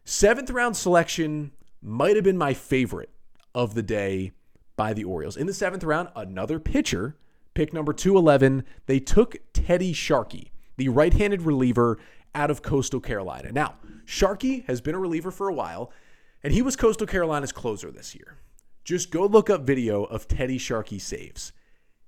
Seventh 0.04 0.50
round 0.50 0.76
selection 0.76 1.52
might 1.82 2.16
have 2.16 2.26
been 2.26 2.38
my 2.38 2.54
favorite 2.54 3.10
of 3.54 3.74
the 3.76 3.84
day 3.84 4.32
by 4.76 4.94
the 4.94 5.04
Orioles. 5.04 5.38
In 5.38 5.48
the 5.48 5.54
seventh 5.54 5.84
round, 5.84 6.10
another 6.16 6.60
pitcher, 6.60 7.18
pick 7.54 7.74
number 7.74 7.94
211, 7.94 8.64
they 8.86 9.00
took 9.00 9.36
Teddy 9.54 9.94
Sharkey, 9.94 10.52
the 10.78 10.90
right 10.90 11.14
handed 11.14 11.44
reliever 11.44 12.00
out 12.34 12.50
of 12.50 12.62
Coastal 12.62 13.00
Carolina. 13.00 13.52
Now, 13.52 13.76
Sharkey 14.06 14.62
has 14.68 14.82
been 14.82 14.96
a 14.96 15.00
reliever 15.00 15.32
for 15.32 15.50
a 15.50 15.54
while, 15.54 15.92
and 16.44 16.54
he 16.54 16.62
was 16.62 16.76
Coastal 16.76 17.08
Carolina's 17.08 17.52
closer 17.52 17.92
this 17.92 18.16
year. 18.16 18.38
Just 18.84 19.12
go 19.12 19.26
look 19.26 19.50
up 19.50 19.62
video 19.62 20.04
of 20.06 20.28
Teddy 20.28 20.58
Sharkey 20.58 20.98
saves. 20.98 21.54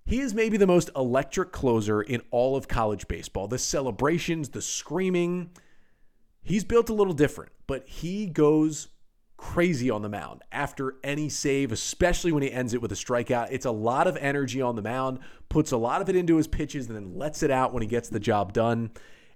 He 0.05 0.19
is 0.19 0.33
maybe 0.33 0.57
the 0.57 0.67
most 0.67 0.89
electric 0.95 1.51
closer 1.51 2.01
in 2.01 2.21
all 2.29 2.55
of 2.55 2.67
college 2.67 3.07
baseball. 3.07 3.47
The 3.47 3.57
celebrations, 3.57 4.49
the 4.49 4.61
screaming, 4.61 5.51
he's 6.41 6.63
built 6.63 6.89
a 6.89 6.93
little 6.93 7.13
different, 7.13 7.51
but 7.67 7.87
he 7.87 8.27
goes 8.27 8.89
crazy 9.37 9.89
on 9.89 10.01
the 10.01 10.09
mound 10.09 10.41
after 10.51 10.95
any 11.03 11.29
save, 11.29 11.71
especially 11.71 12.31
when 12.31 12.43
he 12.43 12.51
ends 12.51 12.73
it 12.73 12.81
with 12.81 12.91
a 12.91 12.95
strikeout. 12.95 13.49
It's 13.51 13.65
a 13.65 13.71
lot 13.71 14.07
of 14.07 14.17
energy 14.17 14.61
on 14.61 14.75
the 14.75 14.81
mound, 14.81 15.19
puts 15.49 15.71
a 15.71 15.77
lot 15.77 16.01
of 16.01 16.09
it 16.09 16.15
into 16.15 16.37
his 16.37 16.47
pitches, 16.47 16.87
and 16.87 16.95
then 16.95 17.17
lets 17.17 17.43
it 17.43 17.51
out 17.51 17.73
when 17.73 17.81
he 17.81 17.87
gets 17.87 18.09
the 18.09 18.19
job 18.19 18.53
done. 18.53 18.91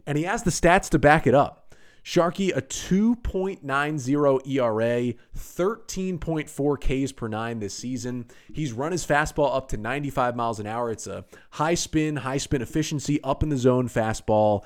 And 0.05 0.17
he 0.17 0.23
has 0.23 0.43
the 0.43 0.51
stats 0.51 0.89
to 0.89 0.99
back 0.99 1.27
it 1.27 1.35
up. 1.35 1.66
Sharkey, 2.07 2.51
a 2.51 2.61
2.90 2.61 4.47
ERA, 4.47 5.13
13.4 5.37 7.05
Ks 7.05 7.11
per 7.11 7.27
nine 7.27 7.59
this 7.59 7.73
season. 7.73 8.27
He's 8.53 8.71
run 8.71 8.93
his 8.93 9.05
fastball 9.05 9.53
up 9.53 9.67
to 9.67 9.77
95 9.77 10.33
miles 10.33 10.61
an 10.61 10.67
hour. 10.67 10.89
It's 10.89 11.07
a 11.07 11.25
high 11.49 11.73
spin, 11.73 12.15
high 12.15 12.37
spin 12.37 12.61
efficiency, 12.61 13.21
up 13.25 13.43
in 13.43 13.49
the 13.49 13.57
zone 13.57 13.89
fastball. 13.89 14.63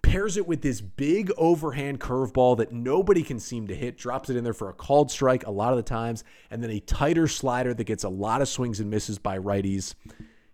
Pairs 0.00 0.36
it 0.36 0.46
with 0.46 0.62
this 0.62 0.80
big 0.80 1.32
overhand 1.36 1.98
curveball 1.98 2.56
that 2.58 2.70
nobody 2.70 3.24
can 3.24 3.40
seem 3.40 3.66
to 3.66 3.74
hit, 3.74 3.98
drops 3.98 4.30
it 4.30 4.36
in 4.36 4.44
there 4.44 4.54
for 4.54 4.68
a 4.68 4.72
called 4.72 5.10
strike 5.10 5.44
a 5.44 5.50
lot 5.50 5.72
of 5.72 5.78
the 5.78 5.82
times, 5.82 6.22
and 6.52 6.62
then 6.62 6.70
a 6.70 6.78
tighter 6.78 7.26
slider 7.26 7.74
that 7.74 7.82
gets 7.82 8.04
a 8.04 8.08
lot 8.08 8.42
of 8.42 8.48
swings 8.48 8.78
and 8.78 8.88
misses 8.88 9.18
by 9.18 9.36
righties. 9.36 9.94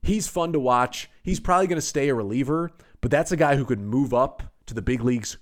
He's 0.01 0.29
fun 0.29 0.55
to 0.55 0.59
watch. 0.59 1.11
He's 1.23 1.41
probably 1.41 1.67
going 1.67 1.77
to 1.77 1.83
stay 1.83 2.09
a 2.09 2.15
reliever, 2.15 2.71
but 3.03 3.11
that's 3.11 3.33
a 3.33 3.37
guy 3.37 3.57
who 3.57 3.67
could 3.67 3.81
move 3.81 4.15
up 4.15 4.43
to 4.65 4.73
the 4.73 4.81
big 4.81 5.03
leagues 5.03 5.37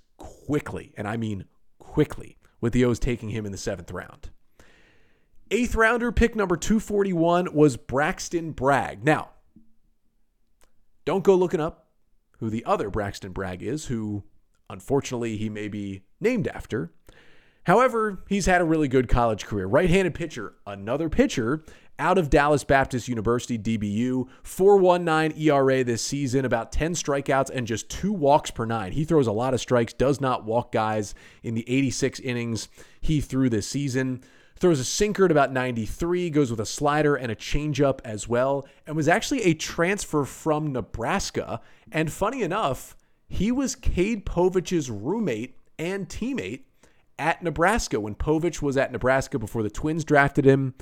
quickly, 0.46 0.92
and 0.96 1.06
I 1.06 1.16
mean 1.16 1.44
quickly, 1.78 2.38
with 2.60 2.72
the 2.72 2.84
O's 2.84 2.98
taking 2.98 3.30
him 3.30 3.46
in 3.46 3.52
the 3.52 3.58
seventh 3.58 3.90
round. 3.90 4.30
Eighth 5.50 5.74
rounder, 5.74 6.12
pick 6.12 6.36
number 6.36 6.56
241, 6.56 7.52
was 7.52 7.76
Braxton 7.76 8.52
Bragg. 8.52 9.04
Now, 9.04 9.30
don't 11.04 11.24
go 11.24 11.34
looking 11.34 11.60
up 11.60 11.88
who 12.38 12.50
the 12.50 12.64
other 12.64 12.88
Braxton 12.88 13.32
Bragg 13.32 13.62
is, 13.62 13.86
who 13.86 14.24
unfortunately 14.68 15.36
he 15.36 15.48
may 15.48 15.68
be 15.68 16.02
named 16.20 16.46
after. 16.48 16.92
However, 17.64 18.24
he's 18.28 18.46
had 18.46 18.60
a 18.60 18.64
really 18.64 18.88
good 18.88 19.08
college 19.08 19.46
career. 19.46 19.66
Right 19.66 19.90
handed 19.90 20.14
pitcher, 20.14 20.54
another 20.66 21.08
pitcher 21.08 21.64
out 21.98 22.16
of 22.16 22.30
Dallas 22.30 22.64
Baptist 22.64 23.08
University, 23.08 23.58
DBU. 23.58 24.26
419 24.42 25.38
ERA 25.38 25.84
this 25.84 26.02
season, 26.02 26.46
about 26.46 26.72
10 26.72 26.94
strikeouts 26.94 27.50
and 27.50 27.66
just 27.66 27.90
two 27.90 28.12
walks 28.12 28.50
per 28.50 28.64
nine. 28.64 28.92
He 28.92 29.04
throws 29.04 29.26
a 29.26 29.32
lot 29.32 29.52
of 29.52 29.60
strikes, 29.60 29.92
does 29.92 30.20
not 30.20 30.44
walk 30.44 30.72
guys 30.72 31.14
in 31.42 31.54
the 31.54 31.68
86 31.68 32.18
innings 32.20 32.68
he 33.00 33.20
threw 33.20 33.50
this 33.50 33.68
season. 33.68 34.22
Throws 34.56 34.80
a 34.80 34.84
sinker 34.84 35.26
at 35.26 35.30
about 35.30 35.52
93, 35.52 36.30
goes 36.30 36.50
with 36.50 36.60
a 36.60 36.66
slider 36.66 37.16
and 37.16 37.30
a 37.30 37.36
changeup 37.36 38.00
as 38.04 38.28
well, 38.28 38.66
and 38.86 38.96
was 38.96 39.08
actually 39.08 39.42
a 39.42 39.54
transfer 39.54 40.24
from 40.24 40.72
Nebraska. 40.72 41.60
And 41.92 42.12
funny 42.12 42.42
enough, 42.42 42.96
he 43.28 43.52
was 43.52 43.74
Cade 43.74 44.26
Povich's 44.26 44.90
roommate 44.90 45.56
and 45.78 46.08
teammate 46.08 46.64
at 47.20 47.42
Nebraska 47.42 48.00
when 48.00 48.16
Povich 48.16 48.62
was 48.62 48.76
at 48.76 48.90
Nebraska 48.90 49.38
before 49.38 49.62
the 49.62 49.70
Twins 49.70 50.04
drafted 50.04 50.44
him. 50.44 50.74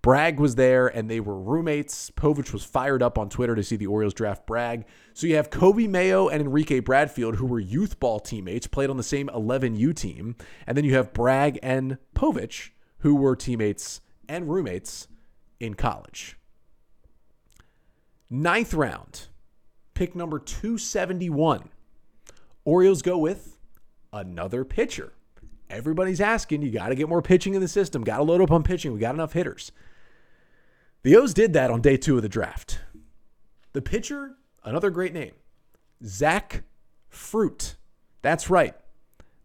Bragg 0.00 0.38
was 0.38 0.54
there 0.54 0.86
and 0.86 1.10
they 1.10 1.18
were 1.18 1.38
roommates. 1.38 2.10
Povich 2.10 2.52
was 2.52 2.62
fired 2.62 3.02
up 3.02 3.18
on 3.18 3.28
Twitter 3.28 3.54
to 3.54 3.62
see 3.62 3.76
the 3.76 3.86
Orioles 3.86 4.14
draft 4.14 4.46
Bragg. 4.46 4.84
So 5.14 5.26
you 5.26 5.36
have 5.36 5.50
Coby 5.50 5.88
Mayo 5.88 6.28
and 6.28 6.42
Enrique 6.42 6.80
Bradfield, 6.80 7.36
who 7.36 7.46
were 7.46 7.58
youth 7.58 7.98
ball 7.98 8.20
teammates, 8.20 8.66
played 8.66 8.90
on 8.90 8.96
the 8.96 9.02
same 9.02 9.28
11U 9.28 9.96
team. 9.96 10.36
And 10.66 10.76
then 10.76 10.84
you 10.84 10.94
have 10.94 11.12
Bragg 11.12 11.58
and 11.62 11.98
Povich, 12.14 12.70
who 12.98 13.16
were 13.16 13.34
teammates 13.34 14.00
and 14.28 14.48
roommates 14.48 15.08
in 15.58 15.74
college. 15.74 16.36
Ninth 18.30 18.74
round, 18.74 19.28
pick 19.94 20.14
number 20.14 20.38
271. 20.38 21.70
Orioles 22.64 23.02
go 23.02 23.18
with 23.18 23.56
another 24.12 24.64
pitcher. 24.64 25.12
Everybody's 25.74 26.20
asking, 26.20 26.62
you 26.62 26.70
got 26.70 26.88
to 26.88 26.94
get 26.94 27.08
more 27.08 27.22
pitching 27.22 27.54
in 27.54 27.60
the 27.60 27.68
system, 27.68 28.04
got 28.04 28.18
to 28.18 28.22
load 28.22 28.40
up 28.40 28.50
on 28.50 28.62
pitching. 28.62 28.92
We 28.92 29.00
got 29.00 29.14
enough 29.14 29.32
hitters. 29.32 29.72
The 31.02 31.16
O's 31.16 31.34
did 31.34 31.52
that 31.52 31.70
on 31.70 31.80
day 31.80 31.96
two 31.96 32.16
of 32.16 32.22
the 32.22 32.28
draft. 32.28 32.78
The 33.72 33.82
pitcher, 33.82 34.36
another 34.62 34.90
great 34.90 35.12
name, 35.12 35.32
Zach 36.04 36.62
Fruit. 37.08 37.76
That's 38.22 38.48
right. 38.48 38.74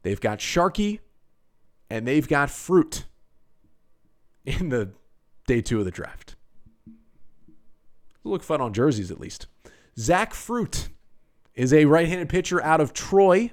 They've 0.03 0.21
got 0.21 0.39
Sharkey 0.39 1.01
and 1.89 2.07
they've 2.07 2.27
got 2.27 2.49
Fruit 2.49 3.05
in 4.45 4.69
the 4.69 4.91
day 5.47 5.61
two 5.61 5.79
of 5.79 5.85
the 5.85 5.91
draft. 5.91 6.35
look 8.23 8.43
fun 8.43 8.61
on 8.61 8.71
jerseys 8.71 9.11
at 9.11 9.19
least. 9.19 9.47
Zach 9.97 10.33
Fruit 10.33 10.89
is 11.55 11.73
a 11.73 11.85
right 11.85 12.07
handed 12.07 12.29
pitcher 12.29 12.63
out 12.63 12.79
of 12.79 12.93
Troy 12.93 13.51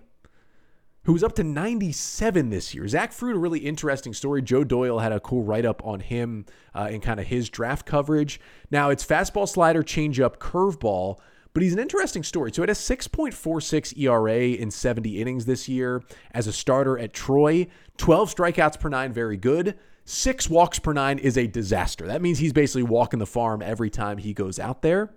who 1.07 1.13
was 1.13 1.23
up 1.23 1.35
to 1.37 1.45
97 1.45 2.51
this 2.51 2.75
year. 2.75 2.87
Zach 2.89 3.13
Fruit, 3.13 3.37
a 3.37 3.39
really 3.39 3.61
interesting 3.61 4.13
story. 4.13 4.43
Joe 4.43 4.65
Doyle 4.65 4.99
had 4.99 5.13
a 5.13 5.21
cool 5.21 5.45
write 5.45 5.65
up 5.65 5.81
on 5.87 6.01
him 6.01 6.47
uh, 6.75 6.89
in 6.91 7.01
kind 7.01 7.21
of 7.21 7.27
his 7.29 7.49
draft 7.49 7.87
coverage. 7.87 8.41
Now, 8.73 8.91
it's 8.91 9.07
fastball, 9.07 9.49
slider, 9.49 9.85
changeup, 9.85 10.39
curveball, 10.39 11.21
but 11.55 11.63
he's 11.63 11.73
an 11.73 11.79
interesting 11.79 12.25
story. 12.25 12.51
So, 12.53 12.65
it 12.65 12.71
a 12.71 12.73
6.46 12.73 13.97
ERA 13.97 14.61
in 14.61 14.73
70 14.73 15.21
innings 15.21 15.47
this 15.47 15.69
year 15.69 16.03
as 16.33 16.49
a 16.49 16.53
starter 16.53 16.99
at 16.99 17.13
Troy. 17.13 17.69
12 17.99 18.35
strikeouts 18.35 18.81
per 18.81 18.89
nine, 18.89 19.13
very 19.13 19.37
good. 19.37 19.79
Six 20.05 20.51
walks 20.51 20.81
per 20.81 20.93
nine 20.93 21.21
is 21.21 21.39
a 21.39 21.47
disaster. 21.47 22.09
That 22.09 22.21
means 22.21 22.41
he's 22.41 22.53
basically 22.53 22.83
walking 22.83 23.21
the 23.21 23.27
farm 23.27 23.63
every 23.63 23.91
time 23.91 24.19
he 24.19 24.35
goes 24.35 24.59
out 24.59 24.83
there. 24.83 25.15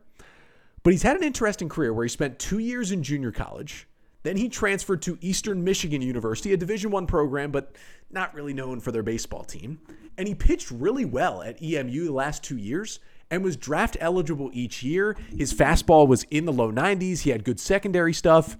But 0.83 0.93
he's 0.93 1.03
had 1.03 1.17
an 1.17 1.23
interesting 1.23 1.67
career 1.67 1.93
where 1.95 2.05
he 2.05 2.09
spent 2.09 2.37
two 2.37 2.59
years 2.59 2.91
in 2.91 3.01
junior 3.01 3.31
college 3.31 3.87
then 4.23 4.37
he 4.37 4.49
transferred 4.49 5.01
to 5.03 5.17
Eastern 5.21 5.63
Michigan 5.63 6.01
University, 6.01 6.53
a 6.53 6.57
Division 6.57 6.91
1 6.91 7.07
program 7.07 7.51
but 7.51 7.75
not 8.11 8.33
really 8.33 8.53
known 8.53 8.79
for 8.79 8.91
their 8.91 9.03
baseball 9.03 9.43
team, 9.43 9.79
and 10.17 10.27
he 10.27 10.35
pitched 10.35 10.71
really 10.71 11.05
well 11.05 11.41
at 11.41 11.61
EMU 11.61 12.05
the 12.05 12.11
last 12.11 12.43
2 12.43 12.57
years 12.57 12.99
and 13.31 13.43
was 13.43 13.55
draft 13.55 13.95
eligible 13.99 14.49
each 14.53 14.81
year. 14.81 15.15
His 15.37 15.53
fastball 15.53 16.07
was 16.07 16.23
in 16.31 16.45
the 16.45 16.53
low 16.53 16.71
90s, 16.71 17.21
he 17.21 17.29
had 17.29 17.43
good 17.43 17.59
secondary 17.59 18.13
stuff, 18.13 18.57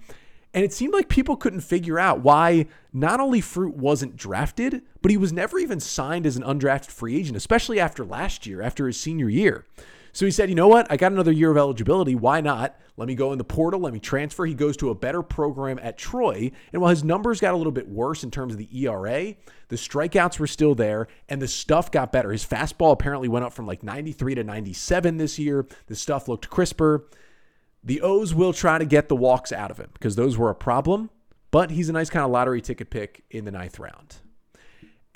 and 0.54 0.64
it 0.64 0.74
seemed 0.74 0.94
like 0.94 1.10
people 1.10 1.36
couldn't 1.36 1.62
figure 1.62 2.00
out 2.00 2.22
why 2.22 2.68
not 2.94 3.20
only 3.20 3.42
Fruit 3.42 3.76
wasn't 3.76 4.16
drafted, 4.16 4.82
but 5.02 5.12
he 5.12 5.18
was 5.18 5.34
never 5.34 5.60
even 5.60 5.80
signed 5.80 6.26
as 6.26 6.38
an 6.38 6.44
undrafted 6.44 6.92
free 6.92 7.18
agent, 7.18 7.38
especially 7.38 7.80
after 7.80 8.04
last 8.04 8.48
year, 8.48 8.62
after 8.62 8.88
his 8.88 9.00
senior 9.00 9.30
year. 9.30 9.66
So 10.12 10.26
he 10.26 10.32
said, 10.32 10.50
you 10.50 10.56
know 10.56 10.68
what? 10.68 10.88
I 10.92 10.98
got 10.98 11.12
another 11.12 11.32
year 11.32 11.52
of 11.52 11.58
eligibility. 11.58 12.16
Why 12.16 12.42
not? 12.42 12.80
Let 12.98 13.08
me 13.08 13.16
go 13.16 13.32
in 13.32 13.38
the 13.38 13.44
portal. 13.44 13.80
Let 13.80 13.94
me 13.94 14.00
transfer. 14.00 14.46
He 14.46 14.54
goes 14.54 14.76
to 14.78 14.90
a 14.90 14.96
better 14.96 15.22
program 15.22 15.80
at 15.82 15.98
Troy. 15.98 16.52
And 16.74 16.82
while 16.82 16.90
his 16.90 17.04
numbers 17.04 17.40
got 17.40 17.54
a 17.54 17.58
little 17.58 17.72
bit 17.72 17.88
worse 17.88 18.24
in 18.24 18.32
terms 18.32 18.54
of 18.54 18.60
the 18.60 18.86
ERA, 18.86 19.36
the 19.70 19.76
strikeouts 19.76 20.40
were 20.40 20.48
still 20.48 20.76
there 20.76 21.08
and 21.30 21.42
the 21.42 21.48
stuff 21.48 21.92
got 21.92 22.12
better. 22.12 22.32
His 22.32 22.46
fastball 22.46 22.92
apparently 22.92 23.28
went 23.28 23.46
up 23.46 23.54
from 23.54 23.68
like 23.68 23.84
93 23.84 24.36
to 24.36 24.44
97 24.44 25.18
this 25.18 25.40
year. 25.40 25.66
The 25.88 25.96
stuff 25.96 26.28
looked 26.28 26.50
crisper. 26.50 27.06
The 27.84 28.02
O's 28.02 28.34
will 28.34 28.54
try 28.54 28.78
to 28.78 28.86
get 28.86 29.08
the 29.08 29.16
walks 29.16 29.52
out 29.52 29.72
of 29.72 29.78
him 29.78 29.90
because 29.94 30.16
those 30.16 30.38
were 30.38 30.50
a 30.50 30.56
problem, 30.56 31.10
but 31.52 31.72
he's 31.72 31.88
a 31.88 31.94
nice 31.94 32.10
kind 32.10 32.26
of 32.26 32.32
lottery 32.32 32.62
ticket 32.62 32.90
pick 32.90 33.24
in 33.30 33.46
the 33.46 33.52
ninth 33.52 33.80
round. 33.80 34.18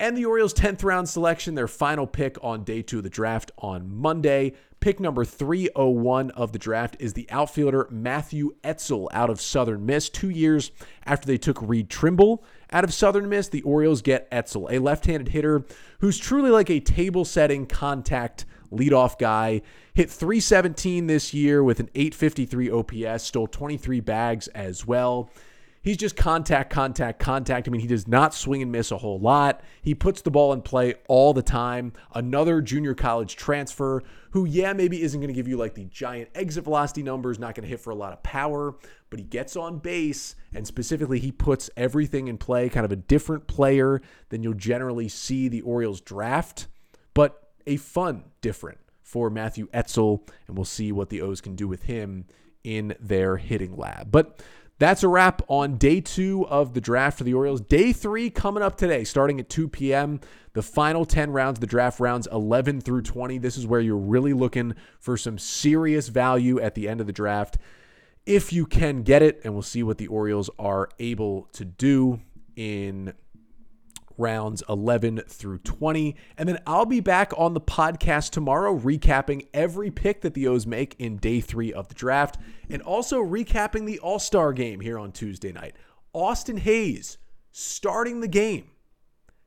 And 0.00 0.16
the 0.16 0.24
Orioles' 0.24 0.54
10th 0.54 0.82
round 0.82 1.08
selection, 1.08 1.54
their 1.54 1.68
final 1.68 2.06
pick 2.06 2.36
on 2.42 2.64
day 2.64 2.82
two 2.82 2.98
of 2.98 3.04
the 3.04 3.10
draft 3.10 3.52
on 3.58 3.88
Monday. 3.94 4.54
Pick 4.80 4.98
number 4.98 5.24
301 5.24 6.32
of 6.32 6.52
the 6.52 6.58
draft 6.58 6.96
is 6.98 7.12
the 7.12 7.30
outfielder 7.30 7.86
Matthew 7.90 8.56
Etzel 8.64 9.08
out 9.14 9.30
of 9.30 9.40
Southern 9.40 9.86
Miss. 9.86 10.08
Two 10.08 10.30
years 10.30 10.72
after 11.06 11.26
they 11.26 11.38
took 11.38 11.62
Reed 11.62 11.88
Trimble 11.88 12.44
out 12.72 12.82
of 12.82 12.92
Southern 12.92 13.28
Miss, 13.28 13.48
the 13.48 13.62
Orioles 13.62 14.02
get 14.02 14.26
Etzel, 14.32 14.68
a 14.68 14.80
left 14.80 15.06
handed 15.06 15.28
hitter 15.28 15.64
who's 16.00 16.18
truly 16.18 16.50
like 16.50 16.70
a 16.70 16.80
table 16.80 17.24
setting 17.24 17.64
contact 17.64 18.44
leadoff 18.72 19.16
guy. 19.16 19.62
Hit 19.94 20.10
317 20.10 21.06
this 21.06 21.32
year 21.32 21.62
with 21.62 21.78
an 21.78 21.88
853 21.94 22.68
OPS, 22.70 23.22
stole 23.22 23.46
23 23.46 24.00
bags 24.00 24.48
as 24.48 24.84
well. 24.84 25.30
He's 25.84 25.96
just 25.96 26.16
contact, 26.16 26.70
contact, 26.70 27.20
contact. 27.20 27.68
I 27.68 27.70
mean, 27.70 27.80
he 27.80 27.86
does 27.86 28.08
not 28.08 28.34
swing 28.34 28.62
and 28.62 28.72
miss 28.72 28.90
a 28.90 28.98
whole 28.98 29.20
lot. 29.20 29.62
He 29.82 29.94
puts 29.94 30.22
the 30.22 30.30
ball 30.30 30.52
in 30.52 30.62
play 30.62 30.94
all 31.06 31.32
the 31.32 31.42
time. 31.42 31.92
Another 32.14 32.60
junior 32.60 32.94
college 32.94 33.36
transfer 33.36 34.02
who, 34.30 34.46
yeah, 34.46 34.72
maybe 34.72 35.02
isn't 35.02 35.20
going 35.20 35.28
to 35.28 35.34
give 35.34 35.46
you 35.46 35.56
like 35.56 35.74
the 35.74 35.84
giant 35.84 36.30
exit 36.34 36.64
velocity 36.64 37.04
numbers, 37.04 37.38
not 37.38 37.54
going 37.54 37.62
to 37.62 37.68
hit 37.68 37.80
for 37.80 37.90
a 37.90 37.94
lot 37.94 38.12
of 38.12 38.22
power, 38.24 38.74
but 39.10 39.20
he 39.20 39.24
gets 39.24 39.54
on 39.54 39.78
base 39.78 40.34
and 40.52 40.66
specifically 40.66 41.20
he 41.20 41.30
puts 41.30 41.70
everything 41.76 42.26
in 42.26 42.38
play, 42.38 42.68
kind 42.68 42.84
of 42.84 42.90
a 42.90 42.96
different 42.96 43.46
player 43.46 44.00
than 44.30 44.42
you'll 44.42 44.54
generally 44.54 45.08
see 45.08 45.46
the 45.48 45.60
Orioles 45.60 46.00
draft, 46.00 46.66
but 47.12 47.50
a 47.66 47.76
fun 47.76 48.24
different 48.40 48.78
for 49.02 49.30
Matthew 49.30 49.68
Etzel, 49.72 50.24
and 50.48 50.56
we'll 50.56 50.64
see 50.64 50.90
what 50.90 51.10
the 51.10 51.20
O's 51.20 51.40
can 51.40 51.54
do 51.54 51.68
with 51.68 51.84
him 51.84 52.24
in 52.64 52.96
their 52.98 53.36
hitting 53.36 53.76
lab. 53.76 54.10
But 54.10 54.42
that's 54.78 55.02
a 55.02 55.08
wrap 55.08 55.42
on 55.48 55.76
day 55.76 56.00
two 56.00 56.46
of 56.48 56.74
the 56.74 56.80
draft 56.80 57.18
for 57.18 57.24
the 57.24 57.34
Orioles. 57.34 57.60
Day 57.60 57.92
three 57.92 58.28
coming 58.30 58.62
up 58.62 58.76
today, 58.76 59.04
starting 59.04 59.38
at 59.38 59.48
2 59.48 59.68
p.m. 59.68 60.20
The 60.52 60.62
final 60.62 61.04
10 61.04 61.30
rounds, 61.30 61.60
the 61.60 61.66
draft 61.66 62.00
rounds 62.00 62.28
11 62.30 62.80
through 62.80 63.02
20. 63.02 63.38
This 63.38 63.56
is 63.56 63.66
where 63.66 63.80
you're 63.80 63.96
really 63.96 64.32
looking 64.32 64.74
for 64.98 65.16
some 65.16 65.38
serious 65.38 66.08
value 66.08 66.60
at 66.60 66.74
the 66.74 66.88
end 66.88 67.00
of 67.00 67.06
the 67.06 67.12
draft. 67.12 67.58
If 68.26 68.52
you 68.52 68.66
can 68.66 69.02
get 69.02 69.22
it, 69.22 69.40
and 69.44 69.52
we'll 69.52 69.62
see 69.62 69.82
what 69.82 69.98
the 69.98 70.06
Orioles 70.06 70.50
are 70.58 70.88
able 70.98 71.48
to 71.52 71.64
do 71.64 72.20
in 72.56 73.14
rounds 74.16 74.62
11 74.68 75.22
through 75.28 75.58
20. 75.58 76.16
And 76.36 76.48
then 76.48 76.58
I'll 76.66 76.86
be 76.86 77.00
back 77.00 77.32
on 77.36 77.54
the 77.54 77.60
podcast 77.60 78.30
tomorrow, 78.30 78.78
recapping 78.78 79.46
every 79.52 79.90
pick 79.90 80.20
that 80.22 80.34
the 80.34 80.46
O's 80.46 80.66
make 80.66 80.94
in 80.98 81.16
day 81.16 81.40
three 81.40 81.72
of 81.72 81.88
the 81.88 81.94
draft, 81.94 82.38
and 82.68 82.82
also 82.82 83.22
recapping 83.22 83.86
the 83.86 83.98
All 83.98 84.18
Star 84.18 84.52
game 84.52 84.80
here 84.80 84.98
on 84.98 85.12
Tuesday 85.12 85.52
night. 85.52 85.74
Austin 86.12 86.58
Hays 86.58 87.18
starting 87.50 88.20
the 88.20 88.28
game, 88.28 88.70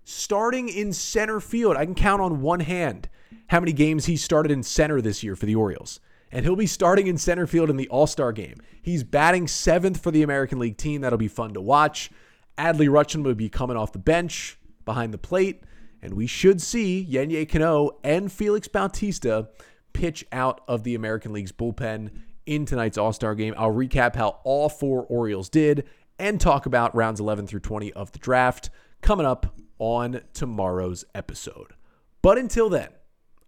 starting 0.04 0.70
in 0.70 0.94
center 0.94 1.40
field. 1.40 1.78
I 1.78 1.86
can 1.86 1.96
count 1.96 2.22
on 2.22 2.42
one 2.42 2.62
hand 2.62 3.10
how 3.48 3.60
many 3.60 3.74
games 3.74 4.06
he 4.06 4.18
started 4.18 4.52
in 4.52 4.64
center 4.64 5.02
this 5.02 5.24
year 5.24 5.36
for 5.36 5.46
the 5.46 5.56
Orioles. 5.56 6.00
And 6.32 6.44
he'll 6.44 6.58
be 6.58 6.68
starting 6.68 7.08
in 7.08 7.18
center 7.18 7.48
field 7.48 7.70
in 7.70 7.78
the 7.78 7.88
All 7.88 8.08
Star 8.08 8.34
game. 8.34 8.58
He's 8.82 9.04
batting 9.04 9.48
seventh 9.48 10.02
for 10.02 10.12
the 10.12 10.24
American 10.24 10.60
League 10.60 10.78
team. 10.78 11.02
That'll 11.02 11.18
be 11.18 11.28
fun 11.28 11.54
to 11.54 11.62
watch. 11.62 12.12
Adley 12.58 12.90
Rutschman 12.90 13.24
would 13.24 13.38
be 13.38 13.50
coming 13.50 13.78
off 13.78 13.92
the 13.92 14.00
bench 14.00 14.58
behind 14.86 15.14
the 15.14 15.18
plate, 15.18 15.64
and 16.02 16.14
we 16.14 16.28
should 16.28 16.62
see 16.62 17.08
Yennier 17.10 17.48
Cano 17.48 18.00
and 18.04 18.32
Felix 18.32 18.68
Bautista 18.68 19.50
pitch 19.94 20.26
out 20.32 20.62
of 20.68 20.84
the 20.84 20.96
American 20.96 21.34
League's 21.34 21.52
bullpen 21.52 22.10
in 22.46 22.66
tonight's 22.66 22.98
All 22.98 23.14
Star 23.14 23.36
game. 23.36 23.54
I'll 23.58 23.74
recap 23.74 24.16
how 24.16 24.40
all 24.44 24.70
four 24.70 25.04
Orioles 25.04 25.50
did 25.50 25.86
and 26.20 26.42
talk 26.42 26.66
about 26.66 26.96
rounds 26.96 27.20
11 27.20 27.48
through 27.48 27.60
20 27.60 27.94
of 27.94 28.12
the 28.12 28.20
draft 28.20 28.70
coming 29.02 29.26
up 29.26 29.56
on 29.80 30.22
tomorrow's 30.34 31.06
episode. 31.14 31.74
But 32.22 32.38
until 32.38 32.70
then, 32.70 32.90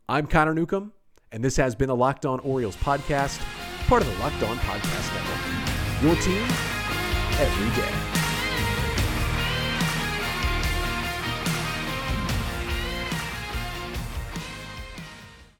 I'm 0.08 0.28
Connor 0.28 0.54
Newcomb, 0.54 0.94
and 1.32 1.44
this 1.44 1.58
has 1.58 1.76
been 1.76 1.88
the 1.88 1.96
Locked 1.96 2.26
On 2.26 2.40
Orioles 2.42 2.76
podcast, 2.78 3.40
part 3.88 4.02
of 4.02 4.08
the 4.08 4.20
Locked 4.20 4.44
On 4.44 4.58
Podcast 4.58 5.14
Network. 5.16 6.04
Your 6.04 6.16
team 6.24 6.46
every 7.40 7.82
day. 7.82 8.09